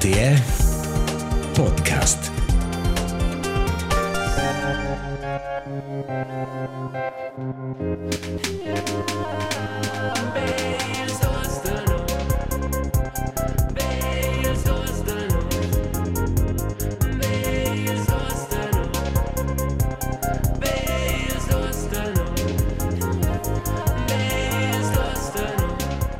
RTR 0.00 0.40
Podcast. 1.52 2.30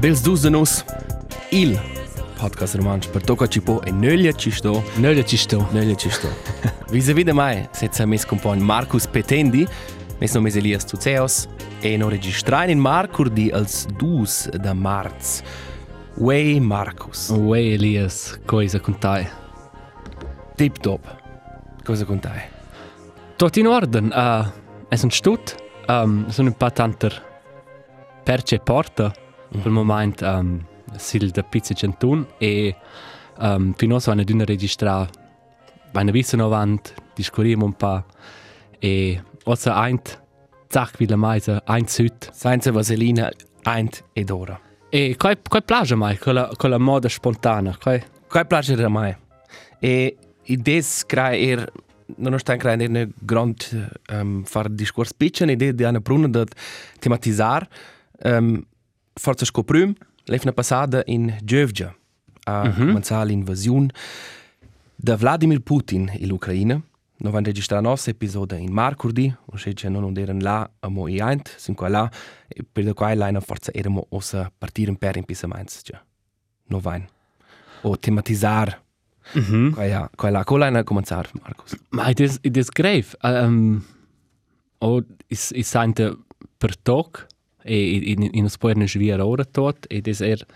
Bels 0.01 0.23
dus 0.23 0.41
de 0.41 0.51
nos 0.51 0.85
il 1.51 1.89
podcast 2.41 2.75
romanč 2.75 3.08
per 3.12 3.22
tocca 3.22 3.46
ci 3.46 3.61
po 3.61 3.82
e 3.85 3.93
nölia 3.93 4.32
ci 4.32 4.50
sto 4.50 4.82
Nölle 4.96 5.25
ci 5.25 5.36
sto. 5.36 5.68
nölia 5.72 5.94
ci 5.94 6.11
sto 6.11 6.29
Visa 6.90 7.12
vide 7.12 7.32
mai 7.32 7.68
senza 7.72 8.07
mes 8.07 8.25
compagn 8.25 8.61
Marcus 8.62 9.07
Petendi 9.07 9.67
mes 10.18 10.35
nomes 10.35 10.57
Elias 10.57 10.84
Tuceos 10.84 11.48
e 11.81 11.96
no 11.96 12.08
registrain 12.08 12.71
in 12.71 12.79
Marcur 12.79 13.29
di 13.29 13.50
als 13.50 13.86
dus 13.98 14.48
da 14.53 14.72
marz 14.75 15.43
Way 16.17 16.61
Marcus 16.61 17.29
Uè 17.29 17.58
Elias, 17.75 18.39
cosa 18.46 18.81
contai? 18.81 19.29
tip 20.57 20.79
top 20.79 21.04
cosa 21.84 22.04
contai 22.04 22.59
Tot 23.40 23.57
in 23.57 23.67
orden. 23.67 24.12
Uh, 24.12 24.45
es 24.90 25.03
un 25.03 25.11
stut. 25.11 25.54
Um, 25.89 26.29
sono 26.29 26.48
un 26.48 26.54
pa 26.54 26.70
tanter 26.70 27.22
perce 28.22 28.59
porta 28.59 29.11
per 29.50 29.64
il 29.64 29.72
moment 29.72 30.20
um, 30.20 30.61
sil 30.96 31.30
da 31.30 31.43
pizza 31.43 31.75
centun 31.75 32.27
e 32.39 32.75
um, 33.39 33.72
finoso 33.75 34.11
hanno 34.11 34.25
d'una 34.25 34.44
registra 34.44 35.09
eine 35.92 36.12
visse 36.12 36.37
novant 36.37 36.95
discuriamo 37.15 37.65
un 37.65 37.73
pa 37.73 38.05
e 38.78 39.20
ossa 39.45 39.87
eint 39.87 40.19
zac 40.69 40.98
wie 40.98 41.09
la 41.09 41.17
meise 41.17 41.61
eint 41.67 41.91
süd 41.91 42.31
senza 42.33 42.73
vaselina 42.73 43.31
eint 43.65 44.05
ed 44.12 44.31
ora. 44.31 44.59
E 44.91 45.17
quai 45.17 45.37
quai 45.48 45.62
plagia 45.62 45.97
mai 45.97 46.19
con 46.19 46.34
la 46.34 46.50
con 46.56 46.70
la 46.70 46.78
moda 46.78 47.09
spontanea 47.09 47.77
quai? 47.77 48.03
Quai 48.28 48.47
piace 48.47 48.89
mai? 48.89 49.17
E 49.81 50.17
i 50.45 50.56
des 50.56 51.05
crai 51.06 51.50
er 51.50 51.72
non 52.17 52.39
sta 52.39 52.56
crai 52.56 52.77
ne 52.89 53.09
grand 53.19 53.91
um, 54.11 54.45
far 54.45 54.69
discors 54.69 55.12
pitchen 55.12 55.50
idee 55.50 55.75
di 55.75 55.84
ana 55.84 56.00
bruna 56.00 56.28
da 56.28 56.45
tematizzar 56.98 57.69
um, 58.25 58.65
forza 59.15 59.45
scoprum 59.45 59.95
lefna 60.31 60.53
passada 60.53 61.03
in 61.06 61.36
Georgia 61.42 61.95
a 62.45 62.64
mm 62.64 62.70
-hmm. 62.70 62.86
cominciare 62.86 63.27
l'invasione 63.27 63.91
da 64.95 65.17
Vladimir 65.17 65.61
Putin 65.61 66.11
in 66.19 66.31
Ucraina. 66.31 66.75
Noi 66.75 67.28
abbiamo 67.28 67.47
registrato 67.47 67.83
il 67.83 67.89
nostro 67.89 68.12
episodio 68.12 68.56
in 68.56 68.72
Marcurdi, 68.72 69.34
o 69.47 69.56
se 69.56 69.75
c'è 69.75 69.89
non 69.89 70.17
erano 70.17 70.41
là 70.41 70.70
a 70.81 70.89
mo 70.89 71.09
i 71.09 71.20
ant, 71.20 71.55
sin 71.56 71.75
qua 71.75 71.89
là, 71.89 72.11
e 72.48 72.62
per 72.72 72.84
da 72.84 72.95
qua 72.95 73.14
là 73.14 73.41
forza 73.41 73.72
erano 73.72 74.06
osa 74.11 74.50
partire 74.59 74.97
per 74.97 75.17
in 75.17 75.25
pisaments, 75.25 75.81
cioè. 75.83 76.00
No 76.69 76.78
vain. 76.78 77.06
O 77.83 77.97
tematizzare. 77.97 78.78
Mhm. 79.34 79.72
Qua 79.72 79.84
ja, 79.84 80.11
qua 80.17 80.31
là, 80.31 80.44
qua 80.44 80.70
là 80.70 80.83
cominciare, 80.83 81.28
Marcus. 81.42 81.77
Ma 81.91 82.09
it 82.09 82.20
is 82.20 82.39
it 82.41 82.56
is 82.56 82.69
grave. 82.69 83.09
Um, 83.22 83.84
o 84.78 85.03
is 85.28 85.50
is 85.53 85.69
sente 85.69 86.17
per 86.56 86.77
toc 86.83 87.27
e 87.64 88.12
in 88.12 88.22
in 88.22 88.44
uns 88.44 88.58
puerne 88.58 88.86
schwier 88.86 89.20
ora 89.20 89.44
tot 89.44 89.86
e 89.91 90.00
des 90.00 90.20
er 90.20 90.47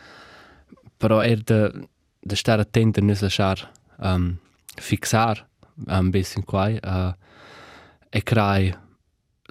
però 0.99 1.23
er 1.23 1.43
de 1.45 1.89
de 2.23 2.37
star 2.37 2.61
attent 2.61 2.99
nus 3.03 3.23
lasciar 3.23 3.71
um, 3.99 4.39
fixar 4.81 5.47
un 5.87 6.11
bisschen 6.11 6.45
quai 6.45 6.79
uh, 6.83 7.13
e 8.11 8.23
crai 8.23 8.75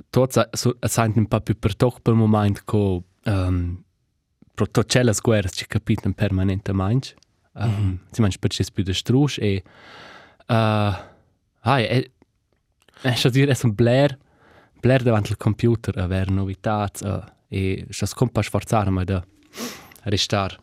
tot 0.09 0.31
so, 0.53 0.75
sente 0.81 1.19
un 1.19 1.28
pa 1.28 1.40
più 1.42 1.56
per 1.59 1.75
toc 1.75 2.02
per 2.02 2.13
moment 2.13 2.63
co 2.66 3.03
um, 3.25 3.84
pro 4.56 4.66
tot 4.66 4.90
celas 4.90 5.22
guerras 5.22 5.53
ci 5.53 5.68
capiten 5.68 6.13
permanentemente 6.13 7.16
um, 7.53 7.68
mm 7.68 7.74
-hmm. 7.74 7.97
si 8.12 8.22
manch 8.22 8.38
per 8.40 8.52
cis 8.52 8.72
più 8.72 8.84
de 8.84 8.94
strusch 8.94 9.38
e 9.40 9.63
uh, 10.50 10.94
hai 11.59 11.84
e 11.86 12.12
e 13.03 13.30
dire 13.30 13.52
es 13.52 13.63
un 13.63 13.74
blair 13.75 14.18
blair 14.81 15.03
davanti 15.03 15.31
al 15.31 15.38
computer 15.38 16.00
a 16.00 16.08
ver 16.08 16.30
novitats 16.30 17.02
uh, 17.02 17.24
e 17.53 17.86
sto 17.90 18.06
scompa 18.06 18.41
sforzare 18.41 18.90
ma 18.90 19.03
da 19.03 19.24
restar 20.06 20.59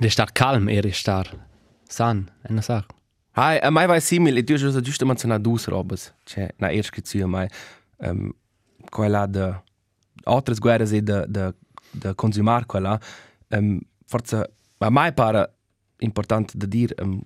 restar 0.00 0.32
calm 0.32 0.68
e 0.68 0.80
restar 0.80 1.26
san 1.88 2.30
e 2.42 2.52
non 2.52 2.62
sa 2.62 2.84
Hai, 3.40 3.60
a 3.60 3.70
mai 3.70 3.86
vai 3.86 4.00
simil, 4.00 4.36
e 4.36 4.42
tu 4.42 4.56
giusto 4.56 4.80
giusto 4.80 5.06
menzionato 5.06 5.42
dus 5.42 5.66
robes, 5.68 6.12
cioè 6.24 6.48
na 6.56 6.72
erst 6.72 6.90
che 6.90 7.24
mai 7.24 7.48
um, 7.98 8.32
qua 8.90 9.08
là 9.08 9.26
de 9.26 9.62
altres 10.24 10.58
guerras 10.58 10.90
e 10.92 11.00
de 11.00 11.24
de 11.28 11.54
de 11.92 12.14
consumar 12.14 12.66
là 12.80 13.00
um, 13.50 13.80
forza 14.06 14.44
a 14.78 14.90
mai 14.90 15.12
para 15.12 15.48
important 16.00 16.56
da 16.56 16.66
dir 16.66 16.92
um, 17.00 17.22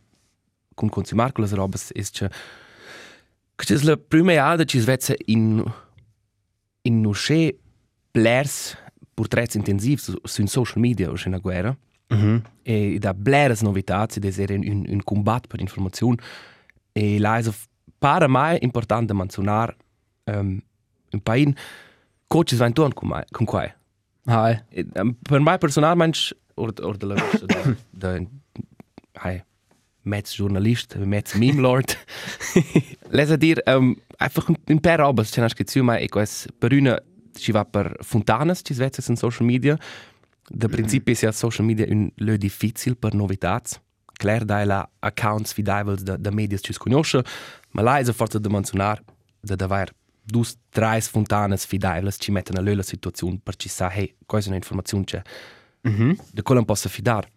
con 0.74 0.90
consumar 0.90 1.32
quelle 1.32 1.54
robes 1.54 1.90
is 1.94 2.10
che 2.10 2.28
che 3.56 3.74
è 3.74 3.78
la 3.82 3.96
prima 3.96 4.34
volta 4.34 4.64
che 4.64 4.80
svezza 4.80 5.14
in 5.26 5.64
in 6.82 7.06
usce 7.06 7.61
blers 8.12 8.76
portrets 9.14 9.54
intensivi 9.54 9.96
su, 9.96 10.14
su 10.22 10.40
in 10.40 10.48
social 10.48 10.80
media 10.80 11.10
o 11.10 11.14
in 11.24 11.38
guerra. 11.40 11.76
Mm 12.12 12.18
-hmm. 12.18 12.42
e 12.62 12.98
da 12.98 13.14
bleras 13.14 13.62
novitats 13.62 14.16
ed 14.16 14.24
era 14.38 14.54
un, 14.54 14.86
un 14.88 15.02
combat 15.02 15.46
per 15.46 15.60
informazione 15.60 16.18
e 16.92 17.18
la 17.18 17.38
è 17.38 17.50
para 17.98 18.28
mai 18.28 18.58
importante 18.60 19.14
menzionar 19.14 19.76
um, 20.24 20.60
un 21.12 21.20
pain 21.22 21.56
coaches 22.26 22.58
van 22.58 22.72
ton 22.72 22.92
con 22.92 23.08
mai 23.08 23.24
con 23.30 23.46
quai. 23.46 23.72
Hai. 24.24 24.62
E, 24.68 24.86
um, 24.94 25.16
per 25.22 25.40
mai 25.40 25.58
personalmente 25.58 26.18
or 26.54 26.72
or 26.80 26.96
de 26.96 27.06
la 27.06 27.14
da 27.14 27.76
da 27.90 28.20
hai 29.12 29.42
metz 30.02 30.34
journalist 30.34 30.96
metz 30.96 31.34
meme 31.34 31.60
lord. 31.60 31.96
Lesa 33.10 33.36
dir 33.36 33.62
um, 33.66 33.96
einfach 34.18 34.48
un, 34.48 34.56
un 34.68 34.80
per 34.80 34.98
robas 34.98 35.30
c'è 35.30 35.40
nasce 35.40 35.64
zu 35.64 35.82
mai 35.82 36.02
e 36.02 36.08
quas 36.08 36.46
per 36.58 36.72
una 36.72 37.00
ci 37.34 37.52
va 37.52 37.64
per 37.64 37.96
fontanas 38.00 38.60
ci 38.62 38.74
svezza 38.74 39.02
in 39.10 39.16
social 39.16 39.46
media 39.46 39.78
Da 40.48 40.68
principi 40.68 41.12
è 41.12 41.32
social 41.32 41.64
media 41.64 41.86
un 41.88 42.10
lo 42.16 42.36
difficile 42.36 42.94
per 42.96 43.14
novitats. 43.14 43.80
Claire 44.12 44.44
dai 44.44 44.66
la 44.66 44.88
accounts 44.98 45.52
fidevoli 45.52 46.02
da, 46.02 46.16
da 46.16 46.30
media 46.30 46.58
ci 46.58 46.72
sconosce, 46.72 47.24
ma 47.70 47.82
là 47.82 47.98
è 47.98 48.12
forza 48.12 48.38
da 48.38 48.48
menzionar 48.48 49.02
da 49.40 49.56
davvero 49.56 49.92
due, 50.22 50.44
tre 50.68 51.00
fontanes 51.00 51.64
fidevoli 51.64 52.12
ci 52.18 52.30
mettono 52.30 52.60
a 52.60 52.74
la 52.74 52.82
situazione 52.82 53.40
per 53.42 53.56
ci 53.56 53.68
sa, 53.68 53.90
hey, 53.90 54.14
questa 54.26 54.50
è 54.50 54.52
un'informazione 54.52 55.04
c'è, 55.04 55.22
mm 55.88 55.92
-hmm. 55.92 56.18
da 56.32 56.42
quella 56.42 56.60
non 56.60 56.64
posso 56.64 56.88
fidare. 56.88 57.30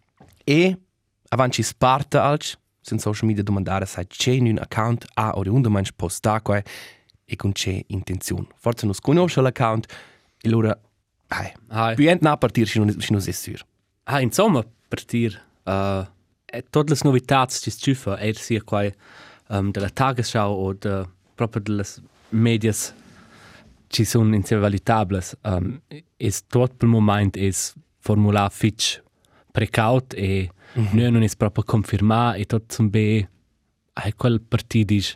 E 0.43 0.77
avanti 1.29 1.63
sparta 1.63 2.23
alc, 2.23 2.57
sin 2.81 2.99
social 2.99 3.27
media 3.27 3.43
domandare 3.43 3.85
se 3.85 4.05
c'è 4.05 4.37
un 4.37 4.59
account 4.59 5.05
a 5.13 5.31
o 5.31 5.41
unde 5.47 5.69
manch 5.69 5.91
posta 5.95 6.41
qua 6.41 6.61
e 7.25 7.35
con 7.35 7.51
c'è 7.51 7.83
intenzione. 7.87 8.47
Forse 8.55 8.85
non 8.85 8.93
sconosce 8.93 9.41
l'account 9.41 9.91
e 10.41 10.47
allora, 10.47 10.79
hey, 11.27 11.51
hai 11.69 11.95
più 11.95 12.17
na 12.21 12.37
partir 12.37 12.67
ci 12.67 12.79
non 12.79 12.97
ci 12.99 13.11
non 13.11 13.21
è 13.25 13.31
sicuro. 13.31 13.65
Ah, 14.03 14.21
insomma, 14.21 14.63
per 14.87 15.03
dir, 15.05 15.41
uh, 15.63 16.05
tutte 16.69 16.93
le 16.93 16.99
novità 17.03 17.45
che 17.45 17.71
stufa, 17.71 18.19
er 18.19 18.35
sia 18.35 18.61
quai 18.61 18.93
um, 19.49 19.71
della 19.71 19.89
Tagesschau 19.89 20.53
o 20.53 20.73
de, 20.73 21.07
proprio 21.33 21.61
delle 21.61 21.83
medias 22.29 22.93
ci 23.87 24.03
sono 24.03 24.35
insevalutabili, 24.35 25.21
um, 25.43 25.81
es 26.17 26.43
tot 26.47 26.73
per 26.77 26.87
moment 26.87 27.37
es 27.37 27.73
formular 27.99 28.51
fitch 28.51 29.01
precaut 29.51 30.13
e 30.13 30.49
mm 30.77 30.85
-hmm. 30.85 31.11
non 31.11 31.23
es 31.23 31.35
proprio 31.35 31.63
confermar 31.63 32.35
e 32.37 32.45
tot 32.45 32.73
zum 32.73 32.89
be 32.89 33.29
ai 33.93 34.13
quel 34.13 34.39
partidis 34.39 35.15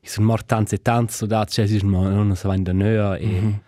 is 0.00 0.16
un 0.16 0.24
mort 0.24 0.46
tanz 0.46 0.72
e 0.72 0.78
tanz 0.82 1.16
so 1.16 1.26
da 1.26 1.44
c'è 1.44 1.66
si 1.66 1.80
non 1.82 2.36
so 2.36 2.52
in 2.52 2.62
da 2.62 2.72
nöa 2.72 3.16
e 3.16 3.26
mm 3.26 3.60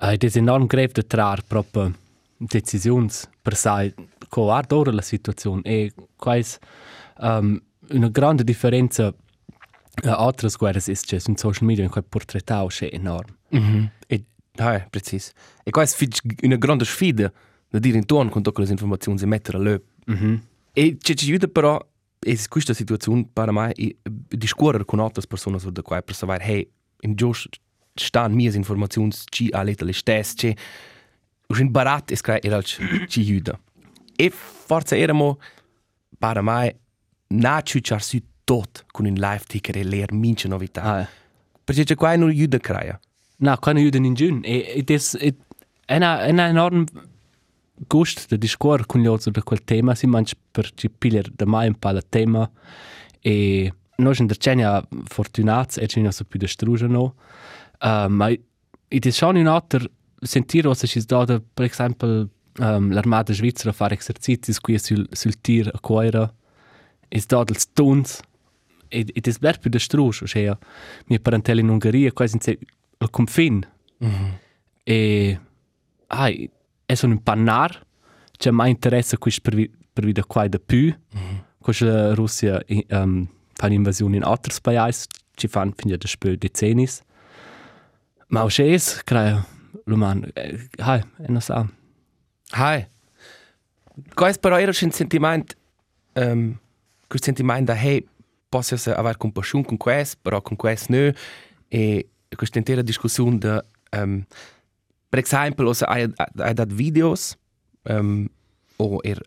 -hmm. 0.00 0.14
uh, 0.14 0.24
es 0.24 0.36
enorm 0.36 0.66
grave 0.66 0.92
de 0.92 1.02
trar 1.02 1.42
proprio 1.42 1.92
decisions 2.36 3.28
per 3.42 3.54
sai 3.54 3.94
co 4.28 4.50
art 4.50 4.72
ora 4.72 4.92
la 4.92 5.02
situazione 5.02 5.62
e 5.64 5.92
quais 6.16 6.58
um, 7.20 7.60
una 7.90 8.08
grande 8.08 8.44
differenza 8.44 9.08
uh, 9.08 10.08
altre 10.08 10.48
guerras 10.58 10.88
is 10.88 11.04
che 11.04 11.20
in 11.26 11.36
social 11.36 11.66
media 11.66 11.84
in 11.84 11.90
quel 11.90 12.04
portrettao 12.04 12.66
c'è 12.68 12.88
enorm 12.92 13.38
Mm 13.52 13.58
-hmm. 13.58 13.90
E, 14.06 14.24
ah, 14.56 14.86
precis. 14.90 15.32
E 15.64 15.70
qua 15.70 15.82
è 15.82 15.88
una 16.42 16.56
grande 16.56 16.84
sfida 16.84 17.32
da 17.68 17.78
dire 17.78 17.98
intorno 17.98 18.30
con 18.30 18.42
tutte 18.42 18.62
le 18.62 18.70
informazioni 18.70 19.20
e 19.20 19.26
mettere 19.26 19.58
a 19.58 19.60
löp. 19.60 19.82
mm 20.10 20.14
-hmm. 20.14 20.38
E 20.72 20.96
c'è 21.00 21.14
ci 21.14 21.28
aiuta 21.28 21.48
però, 21.48 21.84
e 22.22 22.38
questa 22.48 22.74
situazione 22.74 23.26
per 23.32 23.50
me, 23.50 23.72
è 23.72 23.94
discorrere 24.04 24.84
con 24.84 25.00
altre 25.00 25.26
persone 25.26 25.58
su 25.58 25.70
da 25.70 25.80
qua 25.82 26.02
per 26.02 26.14
sapere, 26.14 26.44
hey, 26.44 26.70
in 27.00 27.14
giusto 27.14 27.48
stanno 27.94 28.34
mie 28.34 28.54
informazioni, 28.54 29.10
ci 29.30 29.48
ha 29.50 29.62
letto 29.62 29.84
le 29.84 29.94
stesse, 29.94 30.56
c'è 31.46 31.62
un 31.62 31.70
barat 31.70 32.10
e 32.10 32.16
scrai 32.16 32.40
era 32.42 32.60
ci 32.62 33.20
aiuta. 33.20 33.58
E 34.14 34.30
forse 34.30 34.98
eramo, 34.98 35.40
per 36.18 36.42
me, 36.42 36.78
naci 37.28 37.80
c'ha 37.80 37.98
su 37.98 38.18
tot 38.44 38.84
con 38.90 39.06
un 39.06 39.14
live 39.14 39.44
ticker 39.46 39.78
e 39.78 39.82
leer 39.82 40.12
mince 40.12 40.46
novità. 40.46 40.82
Ah, 40.82 41.08
Perché 41.64 41.84
c'è 41.84 41.94
qua 41.94 42.14
non 42.16 42.28
aiuta 42.28 42.58
crea. 42.58 43.00
Na, 43.36 43.58
keine 43.58 43.80
Juden 43.80 44.04
in 44.04 44.14
Jun. 44.14 44.40
E, 44.44 44.74
e 44.76 44.82
des, 44.82 45.14
e, 45.14 45.34
ena, 45.86 46.26
ena 46.26 46.48
enorm 46.48 46.84
gust 47.86 48.28
de 48.28 48.38
discor 48.38 48.86
con 48.86 49.00
gli 49.00 49.06
altri 49.06 49.30
da 49.30 49.42
quel 49.42 49.64
tema, 49.64 49.94
si 49.94 50.06
manch 50.06 50.32
per 50.50 50.70
ci 50.74 50.90
piglier 50.90 51.30
da 51.30 51.46
mai 51.46 51.68
un 51.68 51.78
pa 51.78 51.92
la 51.92 52.02
tema. 52.02 52.50
E 53.20 53.72
noi 53.96 54.14
in 54.18 54.26
Dercenia 54.26 54.86
fortunats, 55.04 55.78
e 55.78 55.86
ci 55.86 56.00
non 56.00 56.12
so 56.12 56.24
più 56.24 56.38
da 56.38 56.46
struge 56.46 56.86
no. 56.86 57.14
Uh, 57.80 58.08
ma 58.08 58.28
it 58.88 59.06
is 59.06 59.16
schon 59.16 59.36
un 59.36 59.46
alter 59.46 59.90
sentir 60.20 60.66
ossa 60.66 60.86
ci 60.86 61.00
dada, 61.04 61.40
per 61.40 61.66
esempio, 61.66 62.28
um, 62.58 62.92
l'armata 62.92 63.32
svizzera 63.32 63.72
fare 63.72 63.96
esercizi 63.96 64.52
qui 64.60 64.78
sul, 64.78 65.06
sul 65.12 65.40
tir 65.40 65.70
a 65.72 65.78
coira. 65.80 66.32
Is 67.08 67.26
dada 67.26 67.52
els 67.52 67.66
tuns. 67.72 68.20
E, 68.88 69.06
it 69.14 69.26
is 69.26 69.38
bler 69.38 69.58
più 69.58 69.70
da 69.70 69.78
struge, 69.78 70.24
ossia, 70.24 70.58
mia 71.06 71.18
parentela 71.20 71.60
in 71.60 71.68
Ungheria, 71.68 72.12
quasi 72.12 72.38
in 72.42 73.08
confin. 73.10 73.66
E 74.84 75.38
ai, 76.08 76.50
è 76.90 77.06
un 77.06 77.22
pannar, 77.22 77.86
c'è 78.36 78.50
mai 78.50 78.70
interesse 78.70 79.18
quis 79.18 79.40
per 79.40 79.54
vi 79.54 79.70
per 79.92 80.04
vi 80.04 80.12
da 80.12 80.24
qua 80.24 80.48
da 80.48 80.58
più. 80.58 80.94
Quis 81.60 81.80
la 81.80 82.14
Russia 82.14 82.62
um, 82.88 83.28
fa 83.52 83.66
un'invasione 83.66 84.16
in 84.16 84.22
altri 84.22 84.54
paesi, 84.62 85.06
ci 85.34 85.46
fanno 85.48 85.72
fino 85.76 85.96
da 85.96 86.06
spö 86.06 86.36
decennis. 86.36 87.02
Ma 88.28 88.44
o 88.44 88.48
es, 88.48 89.02
credo, 89.04 89.44
l'uman, 89.84 90.24
ai, 90.78 91.02
e 91.18 91.28
non 91.28 91.40
sa. 91.40 91.66
Hai. 92.52 92.88
Quais 94.14 94.38
però 94.38 94.56
era 94.58 94.72
un 94.82 94.90
sentiment, 94.90 95.56
um, 96.14 96.58
quel 97.08 97.22
sentiment 97.22 97.66
da 97.66 97.74
hey, 97.74 98.06
posso 98.48 98.76
se 98.76 98.92
aver 98.94 99.16
compassion 99.16 99.64
con 99.64 99.76
quais, 99.76 100.16
però 100.16 100.40
con 100.40 100.56
quais 100.56 100.88
no, 100.88 101.12
e 101.68 102.08
questa 102.34 102.58
intera 102.58 102.82
discussione 102.82 103.38
da, 103.38 103.64
um, 103.98 104.24
per 105.10 105.18
esempio, 105.18 105.68
osa 105.68 105.86
hai, 105.86 106.06
hai 106.38 106.54
dat 106.54 106.72
videos, 106.72 107.36
um, 107.82 108.26
o 108.78 109.00
er 109.02 109.18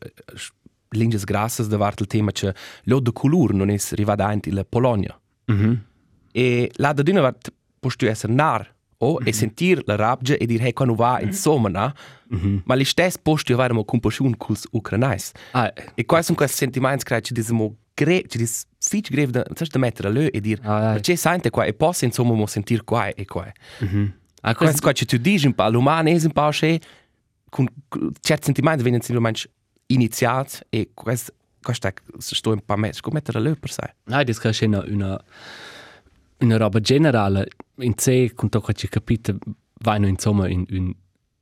linges 0.96 1.24
grassas 1.26 1.68
da 1.68 1.78
vart 1.78 2.00
il 2.02 2.08
tema 2.08 2.32
che 2.32 2.54
lo 2.86 3.00
de 3.00 3.12
color 3.12 3.54
non 3.54 3.70
es 3.70 3.92
rivadant 3.94 4.48
in 4.48 4.56
la 4.56 4.64
Polonia. 4.64 5.20
Mhm. 5.48 5.84
E 6.34 6.72
là 6.78 6.94
da 6.94 7.04
d'una 7.04 7.22
vart 7.22 7.52
posto 7.80 8.06
essere 8.08 8.34
nar, 8.34 8.72
o, 9.00 9.20
e 9.26 9.34
sentir 9.34 9.82
la 9.86 9.96
rabbia 9.98 10.38
e 10.38 10.46
dir 10.46 10.62
hey, 10.62 10.72
quando 10.74 10.96
va 10.96 11.20
insomma, 11.22 11.68
na? 11.70 11.94
Ma 12.66 12.74
li 12.76 12.86
stess 12.86 13.18
posto 13.18 13.54
avere 13.54 13.74
mo 13.74 13.84
compassion 13.84 14.36
culs 14.38 14.66
ucranais. 14.72 15.32
Ai, 15.52 15.72
E 15.96 16.06
quais 16.06 16.26
sono 16.26 16.38
questi 16.38 16.56
sentimenti 16.58 17.04
che 17.04 17.22
ci 17.22 17.34
disamo 17.34 17.76
gre, 17.94 18.24
ci 18.28 18.38
dis 18.38 18.66
fitch 18.80 19.12
greve 19.12 19.32
da, 19.32 19.44
da 19.44 19.80
mettere 19.80 20.08
a 20.08 20.12
lö 20.12 20.28
e 20.32 20.40
dir, 20.40 20.60
Ai, 20.64 20.86
ai. 20.86 20.94
perché 20.94 21.16
sente 21.18 21.50
qua 21.50 21.66
e 21.66 21.74
posso 21.74 22.06
insomma 22.06 22.34
mo 22.34 22.46
sentir 22.48 22.84
qua 22.86 23.10
e 23.14 23.26
qua. 23.26 23.52
mhm. 23.82 24.14
Ah, 24.46 24.56
Questo 24.56 24.82
qua 24.82 24.92
ci 24.92 25.06
tu 25.06 25.18
dici 25.18 25.46
un 25.46 25.54
po', 25.54 25.70
l'umano 25.70 26.10
è 26.10 26.14
un 26.14 26.32
po' 26.32 26.50
che 26.50 26.80
con 27.50 27.68
certi 28.20 28.46
sentimenti 28.46 28.84
vengono 28.84 29.04
simplemente 29.04 29.50
iniziati 29.88 30.60
e 30.70 30.90
questo 30.94 31.34
questo 31.64 31.88
è 31.88 31.94
sto 32.18 32.52
un 32.52 32.62
po' 32.64 32.76
messo, 32.76 33.02
come 33.02 33.16
mettere 33.16 33.40
a 33.40 33.42
lö 33.42 33.56
per 33.56 33.72
sé. 33.72 33.96
Nein, 34.04 34.26
das 34.26 34.44
ist 34.44 34.62
una, 34.62 34.84
una, 34.86 35.24
una 36.40 36.58
roba 36.58 36.80
generale. 36.80 37.48
In 37.78 37.98
sé, 37.98 38.34
con 38.36 38.50
tutto 38.50 38.74
che 38.74 38.90
capite, 38.90 39.38
vanno 39.80 40.08
insomma 40.08 40.48
in, 40.48 40.66
in 40.70 40.94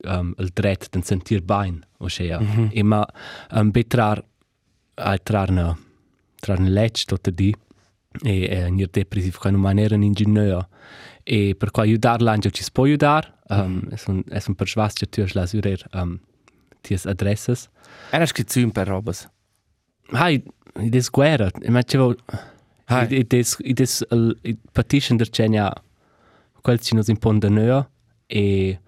um, 0.04 0.32
il 0.38 0.50
dret 0.52 0.88
di 0.90 1.02
sentir 1.02 1.42
bene, 1.42 1.80
o 1.98 2.08
sea. 2.08 2.40
Mm 2.40 2.46
-hmm. 2.46 2.68
E 2.72 2.82
ma 2.82 3.06
um, 3.50 3.70
betrar, 3.70 4.24
a 4.94 5.18
trar 5.18 5.50
una, 5.50 5.76
trar 6.40 6.58
una 6.58 6.68
legge 6.68 7.04
tutto 7.04 7.30
di, 7.30 7.54
e, 8.22 8.44
e 8.44 8.66
in 8.66 8.86
depressivo 8.90 9.38
con 9.38 9.54
una 9.54 9.62
maniera 9.62 9.94
ingegnere. 9.94 10.68
E 11.24 11.54
per 11.56 11.70
cui 11.70 11.82
aiutare 11.82 12.22
l'angelo 12.22 12.52
ci 12.52 12.62
si 12.62 12.70
può 12.72 12.84
aiutare, 12.84 13.32
um, 13.48 13.88
è 13.88 14.00
un, 14.06 14.22
è 14.28 14.42
un 14.46 14.54
persuas 14.54 14.94
che 14.94 15.06
tu 15.06 15.20
hai 15.20 15.30
la 15.32 15.46
surer 15.46 15.86
um, 15.92 16.18
ties 16.80 17.06
adresses. 17.06 17.68
Era 18.10 18.26
scritto 18.26 18.58
un 18.58 18.72
per 18.72 18.86
robas. 18.86 19.28
Hai, 20.10 20.42
it 20.80 20.94
is 20.94 21.10
guerra. 21.10 21.50
Imagino, 21.62 22.14
Hai. 22.86 23.06
it 23.10 23.32
is, 23.32 23.56
it 23.60 23.80
is, 23.80 24.04
il 24.10 24.58
petition 24.72 25.16
der 25.16 25.30
Genia, 25.30 25.72
quel 26.62 26.78
ci 26.80 26.94
nos 26.94 27.08
impone 27.08 27.38
de 27.38 27.50
neo, 27.50 27.86
e, 28.26 28.78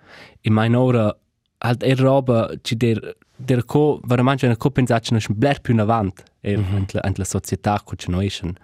e 0.40 0.50
mein 0.50 0.74
ora, 0.74 1.14
halt 1.60 1.82
er 1.82 1.98
roba, 1.98 2.50
ci 2.62 2.76
der, 2.76 3.16
der 3.36 3.64
co, 3.64 4.00
veramente 4.04 4.46
una 4.46 4.56
co 4.56 4.70
pensat, 4.70 5.04
ci 5.04 5.14
nos 5.14 5.26
bler 5.28 5.60
più 5.60 5.72
in 5.72 5.80
avant, 5.80 6.22
er, 6.40 6.58
mm 6.58 6.64
-hmm. 6.64 7.02
ant, 7.02 7.18
la, 7.18 7.24
società, 7.24 7.80
co 7.84 7.96
ci 7.96 8.10
noi 8.10 8.28
schen. 8.28 8.56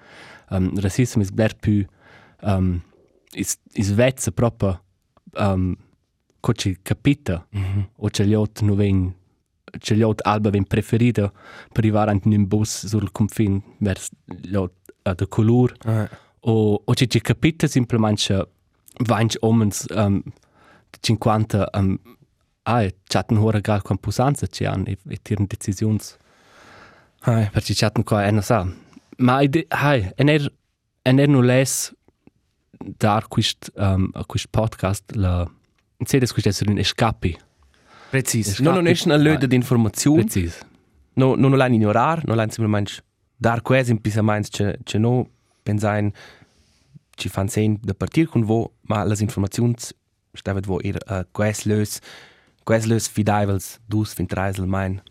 Um, 0.50 0.78
rassismo 0.80 1.22
is 1.22 1.30
bler 1.30 1.54
più, 1.54 1.86
um, 2.42 2.80
is, 3.34 3.58
is 3.74 3.90
vezza 3.90 4.30
proprio, 4.32 4.80
um, 5.38 5.76
co 6.40 6.52
ci 6.52 6.76
capita, 6.82 7.46
mm 7.52 7.62
-hmm. 7.62 7.84
o 7.96 8.10
ci 8.10 8.24
gli 8.24 8.34
ot 8.34 8.60
nu 8.62 8.74
ven, 8.74 9.14
ci 9.78 9.94
gli 9.94 10.02
ot 10.02 10.20
alba 10.26 10.50
ven 10.50 10.64
preferito 10.64 11.32
per 11.72 11.84
arrivare 11.84 12.18
in 12.24 12.32
un 12.32 12.46
bus 12.48 12.86
sul 12.86 13.10
confine 13.12 13.60
vers 13.78 14.10
gli 14.24 14.54
ot 14.56 14.72
uh, 15.04 15.14
de 15.14 15.26
color, 15.26 15.72
Ah. 15.84 16.08
o, 16.40 16.82
o 16.84 16.94
ci 16.94 17.06
ci 17.08 17.20
capita 17.20 17.66
semplicemente 17.66 18.48
vanch 19.06 19.36
omens 19.40 19.86
um, 19.94 20.22
50 21.00 21.68
um, 21.74 21.98
ai 22.62 22.90
chatten 23.08 23.38
hora 23.38 23.60
gal 23.60 23.82
con 23.82 23.98
pusanza 23.98 24.46
ci 24.46 24.64
han 24.64 24.84
e, 24.86 24.96
e 25.08 25.18
tiren 25.22 25.46
decisions 25.46 26.16
Hai. 27.20 27.48
per 27.50 27.62
ci 27.62 27.74
chatten 27.74 28.04
qua 28.04 28.26
e 28.26 28.30
non 28.30 28.42
sa 28.42 28.66
ma 29.20 29.36
hai 29.36 30.12
en 30.16 30.28
er 30.28 30.50
en 31.02 31.18
er 31.18 31.28
nu 31.28 31.42
les 31.42 31.92
dar 32.98 33.28
quist 33.28 33.70
um, 33.76 34.10
a 34.14 34.24
quist 34.24 34.50
podcast 34.50 35.04
la 35.14 35.46
in 36.00 36.06
sedes 36.06 36.32
quist 36.32 36.46
essere 36.46 36.70
un 36.70 36.78
escapi 36.78 37.36
Precis. 38.10 38.48
Es 38.48 38.60
Non 38.60 38.74
non 38.74 38.86
è 38.86 38.94
una 39.04 39.16
löde 39.16 39.46
di 39.46 39.54
informazione. 39.54 40.24
precis 40.24 40.58
no, 41.14 41.34
non 41.36 41.50
lo 41.50 41.64
ignorar, 41.64 42.24
non 42.26 42.36
l'hanno 42.36 42.50
semplicemente 42.50 43.02
dar 43.36 43.62
quasi 43.62 43.90
impisaments 43.90 44.48
che, 44.50 44.78
che 44.84 44.98
no 44.98 45.28
pensain 45.62 46.12
ci 47.16 47.28
fan 47.28 47.48
sen 47.48 47.78
da 47.82 47.94
partir 47.94 48.26
con 48.26 48.44
vo, 48.44 48.72
ma 48.82 49.04
las 49.04 49.20
informazions 49.20 49.94
stavet 50.34 50.66
vo 50.66 50.80
ir 50.82 50.96
uh, 51.08 51.24
quais 51.32 51.64
lös, 51.64 52.00
quais 52.64 52.86
lös 52.86 53.08
fidaivels 53.08 53.80
dus 53.86 54.14
fin 54.14 54.26
treisel 54.26 54.66
mein 54.66 55.02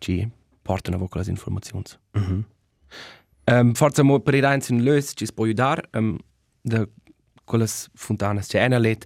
ci 0.00 0.28
portano 0.62 0.98
vo 0.98 1.08
las 1.14 1.28
informazions. 1.28 1.98
mhm 2.12 2.44
Um, 3.48 3.74
forza 3.74 4.02
mo 4.02 4.18
per 4.18 4.34
ir 4.34 4.44
eins 4.44 4.70
in 4.70 4.82
lös 4.82 5.12
ci 5.14 5.24
può 5.32 5.44
aiutare 5.44 5.84
um, 5.94 6.18
da 6.62 6.84
quelles 7.44 7.88
fontanas 7.94 8.48
che 8.48 8.58
ena 8.58 8.78
let 8.78 9.04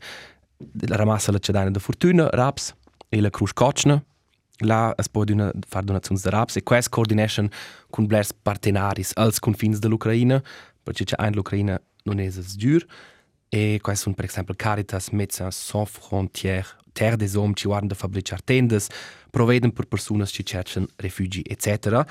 la 0.88 0.97
ramassa 0.97 1.30
la 1.30 1.38
cedana 1.38 1.70
da 1.70 1.78
fortuna 1.78 2.26
raps 2.32 2.75
e 3.11 3.20
la 3.20 3.28
cruz 3.28 3.52
cocna 3.52 4.02
là 4.61 4.94
es 4.97 5.11
può 5.11 5.25
d'una 5.25 5.52
far 5.68 5.85
donazioni 5.85 6.18
da 6.23 6.30
raps 6.30 6.56
e 6.56 6.62
quest 6.62 6.88
coordination 6.88 7.50
con 7.90 8.06
blers 8.06 8.32
partenaris 8.32 9.12
als 9.16 9.40
confins 9.40 9.78
dell'Ucraina 9.78 10.42
perché 10.82 11.04
c'è 11.04 11.16
ein 11.18 11.35
l'Ucraina 11.35 11.78
non 12.04 12.18
è 12.18 12.25
es 12.25 12.56
dur 12.56 12.82
e 13.50 13.78
quest 13.82 14.02
sono 14.04 14.14
per 14.14 14.25
esempio 14.25 14.54
Caritas 14.56 15.11
Médecins 15.11 15.54
Sans 15.54 15.87
Frontières 15.87 16.78
Terre 16.94 17.16
des 17.18 17.35
Hommes 17.35 17.59
ci 17.61 17.66
guardan 17.66 17.88
da 17.88 17.94
fabricar 17.94 18.40
tendes 18.40 18.88
provveden 19.30 19.70
per 19.73 19.85
personas 19.85 20.30
ci 20.30 20.44
cercano 20.44 20.87
rifugi 20.97 21.42
etc. 21.47 22.06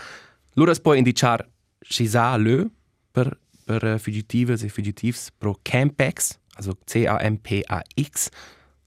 Loro 0.53 0.69
es 0.69 0.79
può 0.79 0.93
indicar 0.93 1.43
ci 1.89 2.05
sa 2.07 2.35
lö 2.37 2.67
per 3.11 3.33
per 3.65 3.83
uh, 3.83 3.97
fugitives 3.97 4.63
e 4.63 4.69
fugitivs 4.69 5.29
pro 5.37 5.57
Campex 5.61 6.37
also 6.55 6.77
C 6.85 7.05
A 7.07 7.17
M 7.25 7.37
P 7.41 7.61
A 7.65 7.81
X 7.95 8.29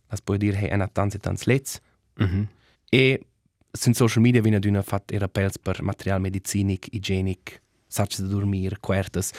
das 0.09 0.21
può 0.21 0.37
dire 0.37 0.57
hey 0.59 0.71
ana 0.71 0.87
tants 0.89 1.15
e 1.15 1.19
tants 1.19 1.45
lets 1.47 1.81
mhm 2.19 2.49
E 2.93 3.25
sunt 3.73 3.97
social 3.97 4.23
media 4.23 4.43
vina 4.43 4.59
d'una 4.59 4.83
fat 4.83 5.13
era 5.17 5.27
pels 5.27 5.57
per 5.57 5.81
material 5.81 6.21
medicinic, 6.21 6.91
igienic, 6.93 7.63
sacs 7.89 8.21
da 8.21 8.27
dormir, 8.29 8.77
quertas. 8.85 9.31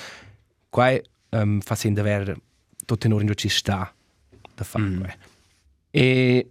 Quai 0.74 0.98
um, 1.38 1.60
fa 1.62 1.76
sen 1.76 1.94
d'aver 1.94 2.34
tot 2.90 3.06
in 3.06 3.14
orin 3.14 3.30
ci 3.36 3.50
sta 3.50 3.94
da 4.56 4.64
far 4.64 4.82
Mm. 4.82 4.98
quai. 4.98 5.14
E 5.92 6.50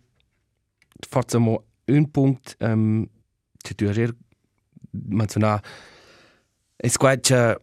forza 1.09 1.38
mo 1.38 1.64
un 1.87 2.07
punct 2.12 2.54
um, 2.61 3.04
che 3.59 3.75
tu 3.75 3.88
ager 3.88 4.14
menziona 4.92 5.61
es 6.82 6.96
quai 6.96 7.20
che 7.20 7.58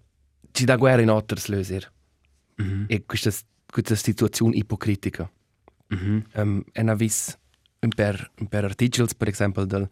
ci 0.51 0.65
da 0.65 0.75
guerra 0.77 1.01
in 1.01 1.09
otters 1.09 1.47
löser 1.47 1.91
mhm 2.57 2.85
e 2.88 3.03
questa 3.05 3.31
questa 3.71 3.95
situazione 3.95 4.55
ipocritica. 4.55 5.29
mhm 5.89 6.23
um, 6.35 6.63
en 6.73 6.89
avis 6.89 7.38
un 7.81 7.89
per, 7.95 8.31
un 8.39 8.47
per 8.47 8.63
articles, 8.65 9.13
per 9.15 9.27
esempio, 9.29 9.65
del, 9.65 9.88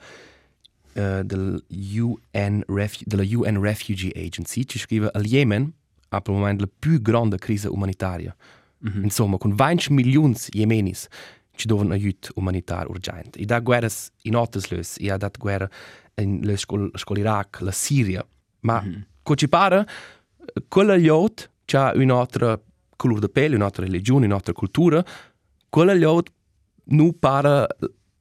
uh, 0.96 1.24
del 1.24 1.63
UN 1.69 2.63
Refu 2.67 3.03
della 3.05 3.24
UN 3.24 3.62
Refugee 3.62 4.12
Agency, 4.15 4.65
ci 4.65 4.77
scrive 4.79 5.10
al 5.13 5.25
Yemen 5.25 5.74
ha 6.10 6.22
per 6.22 6.34
il 6.34 6.39
momento 6.39 6.63
la 6.63 6.69
più 6.79 7.01
grande 7.01 7.38
crisi 7.38 7.67
umanitaria. 7.67 8.36
mhm 8.79 9.03
Insomma, 9.03 9.38
con 9.38 9.55
20 9.55 9.91
milioni 9.93 10.34
di 10.34 10.60
yemenis 10.60 11.07
ci 11.55 11.67
devono 11.67 11.93
aiuto 11.93 12.31
umanitario 12.36 12.89
urgente. 12.91 13.39
E 13.39 13.46
da 13.46 13.60
guerre 13.60 13.89
in 14.24 14.36
altre 14.36 14.62
lös, 14.69 14.98
e 15.00 15.10
ha 15.12 15.17
dat 15.17 15.38
guerra 15.38 15.69
in 16.15 16.41
le 16.43 16.55
scol, 16.57 16.91
scol 16.96 17.17
Iraq, 17.17 17.62
la 17.62 17.72
Siria, 17.72 18.25
ma 18.62 18.81
Mhm. 18.81 19.05
co 19.16 19.16
ci 19.36 19.48
pare, 19.48 19.88
quella 20.67 20.96
liot 20.96 21.50
c'ha 21.65 21.91
un'altra 21.96 22.60
colore 22.96 23.19
de 23.19 23.29
pelle, 23.29 23.55
un'altra 23.55 23.84
religione, 23.84 24.25
un'altra 24.25 24.53
cultura, 24.53 25.03
quella 25.69 25.93
liot 25.93 26.31
nu 26.86 27.17
pare 27.19 27.67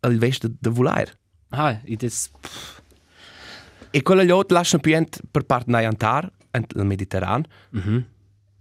al 0.00 0.18
veste 0.18 0.48
de 0.58 0.70
volar. 0.70 1.16
Hai, 1.50 1.78
ed 1.84 2.02
es 2.02 2.30
E 3.90 4.02
quella 4.02 4.22
liot 4.22 4.50
lascia 4.50 4.78
più 4.78 4.92
per 5.30 5.44
parte 5.44 5.70
naiantar, 5.70 6.30
ent 6.50 6.72
il 6.74 6.84
Mediterran, 6.84 7.42
Mhm. 7.70 8.04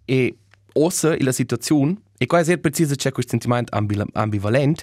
e 0.05 0.37
ossa 0.73 1.15
la 1.19 1.31
situazione, 1.31 1.95
e 2.17 2.25
qua 2.25 2.39
è 2.39 2.43
sehr 2.43 2.59
precisa 2.59 2.95
c'è 2.95 3.11
questo 3.11 3.31
sentimento 3.31 3.75
ambi 3.75 4.01
ambivalent, 4.13 4.81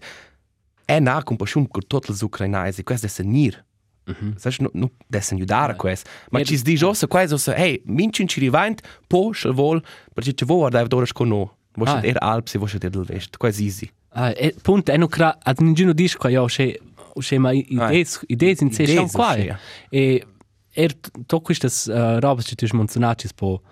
è 0.84 0.98
na 0.98 1.22
compassione 1.22 1.68
con 1.70 1.86
tutti 1.86 2.12
gli 2.12 2.22
ucrainesi, 2.22 2.80
e 2.80 2.84
questo 2.84 3.06
è 3.06 3.24
nir. 3.24 3.64
Mhm. 4.04 4.36
Sai, 4.36 4.54
non 4.58 4.70
no, 4.74 4.90
dessen 5.06 5.36
aiutare 5.36 5.72
a 5.72 5.76
questo. 5.76 6.08
Ma 6.30 6.40
Er- 6.40 6.46
ci 6.46 6.56
si 6.56 6.62
dice 6.64 6.84
ossa 6.84 7.06
questo, 7.06 7.34
ossa, 7.36 7.54
hey, 7.54 7.80
mincin 7.86 8.26
ci 8.26 8.40
rivent, 8.40 8.80
po, 9.06 9.32
se 9.32 9.50
vol, 9.50 9.82
perché 10.12 10.32
ci 10.34 10.44
vuoi 10.44 10.58
guardare 10.58 10.88
dove 10.88 11.06
con 11.12 11.28
noi. 11.28 11.48
Vuoi 11.74 11.88
Ah. 11.88 12.00
er 12.04 12.16
Alps 12.18 12.54
e 12.54 12.58
vuoi 12.58 12.70
del 12.78 13.04
vest. 13.04 13.36
Questo 13.36 13.62
è 13.62 13.64
easy. 13.64 13.90
Ah, 14.14 14.30
e 14.36 14.54
punto, 14.60 14.92
e 14.92 14.96
non 14.96 15.08
cra, 15.08 15.38
ad 15.42 15.58
nessuno 15.60 15.92
dice 15.92 16.16
qua 16.18 16.28
io 16.30 16.44
c'è 16.46 16.76
c'è 17.18 17.38
ma 17.38 17.52
idee 17.52 18.06
idee 18.26 18.56
in 18.60 18.72
sé 18.72 18.82
Idees, 18.82 18.94
sono 18.96 19.08
qua. 19.08 19.34
sì. 19.34 19.52
E 19.90 20.26
er 20.74 20.94
to 21.26 21.40
queste 21.40 21.66
uh, 21.66 22.18
robe 22.18 22.42
che 22.42 22.54
tu 22.54 22.66
menzionati 22.76 23.28
po 23.34 23.62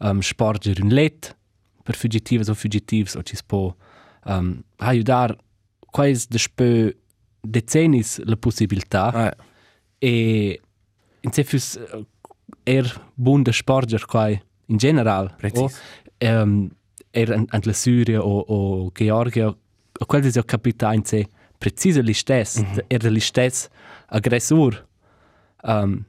um, 0.00 0.20
sporgere 0.20 0.82
un 0.82 0.88
let 0.90 1.36
per 1.82 1.96
fugitivos 1.96 2.48
o 2.48 2.54
fugitivos 2.54 3.14
o 3.14 3.22
ci 3.22 3.36
po 3.46 3.76
um, 4.26 4.60
aiutare 4.76 5.36
quais 5.90 6.26
de 6.28 6.38
spe 6.38 6.96
decennis 7.40 8.20
la 8.24 8.36
possibilità 8.36 9.10
Ah, 9.12 9.36
e 9.98 10.60
in 11.20 11.32
sé 11.32 11.44
fus 11.44 11.76
uh, 11.76 12.04
er 12.64 12.90
bun 13.14 13.42
de 13.42 13.52
sporger 13.52 14.06
qua 14.06 14.28
in 14.30 14.78
general 14.78 15.30
Precis. 15.38 15.78
o 16.20 16.26
um, 16.42 16.70
er 17.10 17.32
an, 17.34 17.46
an 17.50 17.62
la 17.64 17.72
Syria 17.72 18.22
o, 18.22 18.44
o 18.46 18.90
Georgia 18.94 19.48
o 20.00 20.06
quel 20.06 20.26
is 20.26 20.38
capita 20.46 20.92
in 20.94 21.04
sé 21.04 21.24
precise 21.58 22.02
li 22.02 22.14
stess 22.14 22.58
mm 22.58 22.64
-hmm. 22.64 22.84
er 22.88 23.10
li 23.10 23.20
stess 23.20 23.68
aggressor 24.06 24.84
um, 25.64 26.04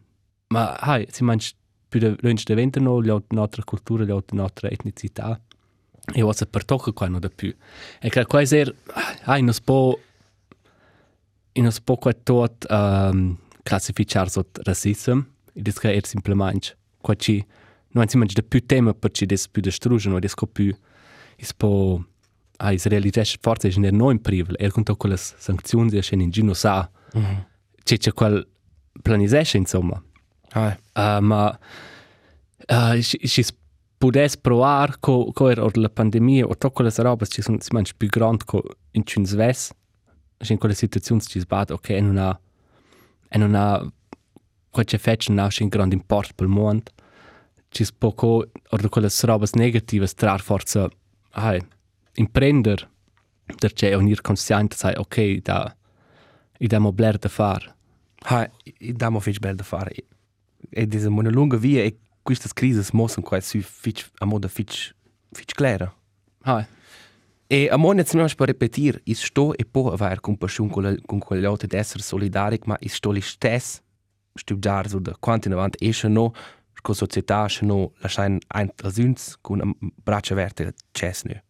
ma 0.49 0.75
hai 0.79 1.07
si 1.11 1.23
manch 1.23 1.53
più 1.89 1.99
de 1.99 2.15
lunch 2.21 2.43
de 2.45 2.55
vento 2.55 2.79
no 2.79 2.99
li 2.99 3.11
nostra 3.29 3.63
cultura 3.63 4.03
li 4.03 4.23
nostra 4.31 4.69
etnicità 4.69 5.39
e 6.13 6.21
was 6.21 6.43
per 6.49 6.65
tocca 6.65 6.91
qua 6.91 7.07
no 7.07 7.19
da 7.19 7.29
più 7.29 7.53
e 8.01 8.09
che 8.09 8.25
qua 8.25 8.41
er 8.41 8.75
hai 9.23 9.41
no 9.41 9.51
spo 9.51 9.99
in 11.53 11.65
uns 11.65 11.79
po 11.79 11.97
qua 11.97 12.13
tot 12.13 12.65
um, 12.69 13.37
classificar 13.63 14.29
sot 14.29 14.59
racism 14.63 15.19
e 15.53 15.61
dis 15.61 15.79
che 15.79 15.93
er 15.93 16.05
simplement 16.05 16.77
qua 17.01 17.15
ci 17.15 17.45
non 17.91 18.07
si 18.07 18.17
manch 18.17 18.33
de 18.33 18.43
più 18.43 18.65
tema 18.65 18.93
per 18.93 19.11
ci 19.11 19.25
des 19.25 19.47
più 19.47 19.61
de 19.61 19.71
strugen 19.71 20.13
o 20.13 20.19
des 20.19 20.33
co 20.33 20.45
più 20.45 20.75
is 21.37 21.53
po 21.53 22.03
a 22.57 22.71
is 22.73 22.85
realitas 22.85 23.37
forza 23.41 23.67
is 23.67 23.77
ner 23.77 23.93
no 23.93 24.11
in 24.11 24.21
privel 24.21 24.55
er 24.59 24.71
con 24.71 24.83
quelle 24.83 25.17
sanzioni 25.17 25.97
e 25.97 26.01
scen 26.01 26.21
in 26.21 26.29
gino 26.29 26.53
sa 26.53 26.89
c'è 27.83 27.97
c'è 27.97 28.13
quel 28.13 28.47
planisesce 29.01 29.57
insomma 29.57 30.01
ah, 30.51 30.77
Uh, 30.95 31.21
ma 31.21 31.57
uh, 32.69 33.01
si, 33.01 33.17
si 33.23 33.45
pudes 33.97 34.35
provar 34.37 34.99
co, 34.99 35.31
co 35.31 35.49
er 35.49 35.59
or 35.59 35.77
la 35.77 35.89
pandemia 35.89 36.45
o 36.45 36.55
to 36.55 36.71
quelle 36.71 36.91
robas 36.97 37.29
ci 37.29 37.41
sono 37.41 37.57
si 37.61 37.69
manch 37.71 37.93
più 37.95 38.07
grand 38.07 38.43
co 38.43 38.63
in 38.91 39.03
cun 39.03 39.25
sves 39.25 39.71
in 40.47 40.57
quelle 40.57 40.75
situazioni 40.75 41.21
ci 41.21 41.39
sbad 41.39 41.71
ok 41.71 41.89
e 41.89 42.01
non 42.01 42.17
ha 42.17 42.39
e 43.29 43.37
non 43.37 43.55
ha 43.55 43.91
qua 44.69 44.83
c'è 44.83 44.97
fetch 44.97 45.29
non 45.29 45.39
ha 45.39 45.49
un 45.59 45.67
grand 45.67 45.93
import 45.93 46.33
pel 46.33 46.47
mond 46.47 46.89
ci 47.69 47.85
poco 47.97 48.49
or 48.69 48.89
quelle 48.89 49.09
robas 49.21 49.53
negative 49.53 50.07
trar 50.13 50.41
forza 50.41 50.89
ai 51.31 51.59
imprender 52.15 52.89
der 53.59 53.73
c'è 53.73 53.93
unir 53.93 54.21
consciente 54.21 54.75
sai 54.75 54.95
ok 54.95 55.41
da 55.41 55.75
i 56.59 56.67
da 56.67 56.79
mo 56.79 56.91
bler 56.91 57.17
da 57.17 57.29
far 57.29 57.77
ah, 58.25 58.49
e 58.63 58.93
damo 58.93 59.19
fitch 59.19 59.39
bel 59.39 59.55
da 59.55 59.63
fare. 59.63 59.91
E, 59.91 60.05
e 60.69 60.87
diese 60.87 61.07
una 61.07 61.29
lunga 61.29 61.57
via 61.57 61.83
e 61.83 61.97
queste 62.21 62.49
crisi 62.53 62.89
mossen 62.93 63.23
qua 63.23 63.39
su 63.39 63.59
fitch 63.61 64.09
a 64.19 64.25
moda 64.25 64.47
fitch 64.47 64.93
fitch 65.31 65.53
clara. 65.53 65.93
ai 66.41 66.65
E 67.51 67.67
a 67.67 67.77
monia 67.77 68.05
se 68.05 68.15
non 68.15 68.29
per 68.35 68.47
repetir, 68.47 69.01
is 69.05 69.23
sto 69.23 69.55
e 69.57 69.65
po 69.65 69.91
aver 69.91 70.19
compassione 70.19 70.69
con, 70.69 70.83
la, 70.83 70.95
con 71.03 71.17
quegli 71.17 71.45
altri 71.45 71.67
di 71.67 71.77
essere 71.77 72.03
solidaric, 72.03 72.67
ma 72.67 72.77
is 72.79 72.93
sto 72.93 73.09
li 73.09 73.21
stess 73.21 73.81
studiare 74.35 74.87
su 74.87 74.99
da 74.99 75.15
quanto 75.19 75.47
in 75.47 75.55
avanti 75.55 75.87
esce 75.87 76.07
no, 76.09 76.31
con 76.79 76.93
società 76.93 77.45
esce 77.45 77.65
no, 77.65 77.93
lasciare 78.01 78.37
ein 78.49 78.69
als 78.83 78.97
uns 78.97 79.35
con 79.41 79.61
un 79.61 79.73
braccio 80.03 80.35
verte 80.35 80.75
c'es 80.91 81.23
no. 81.23 81.41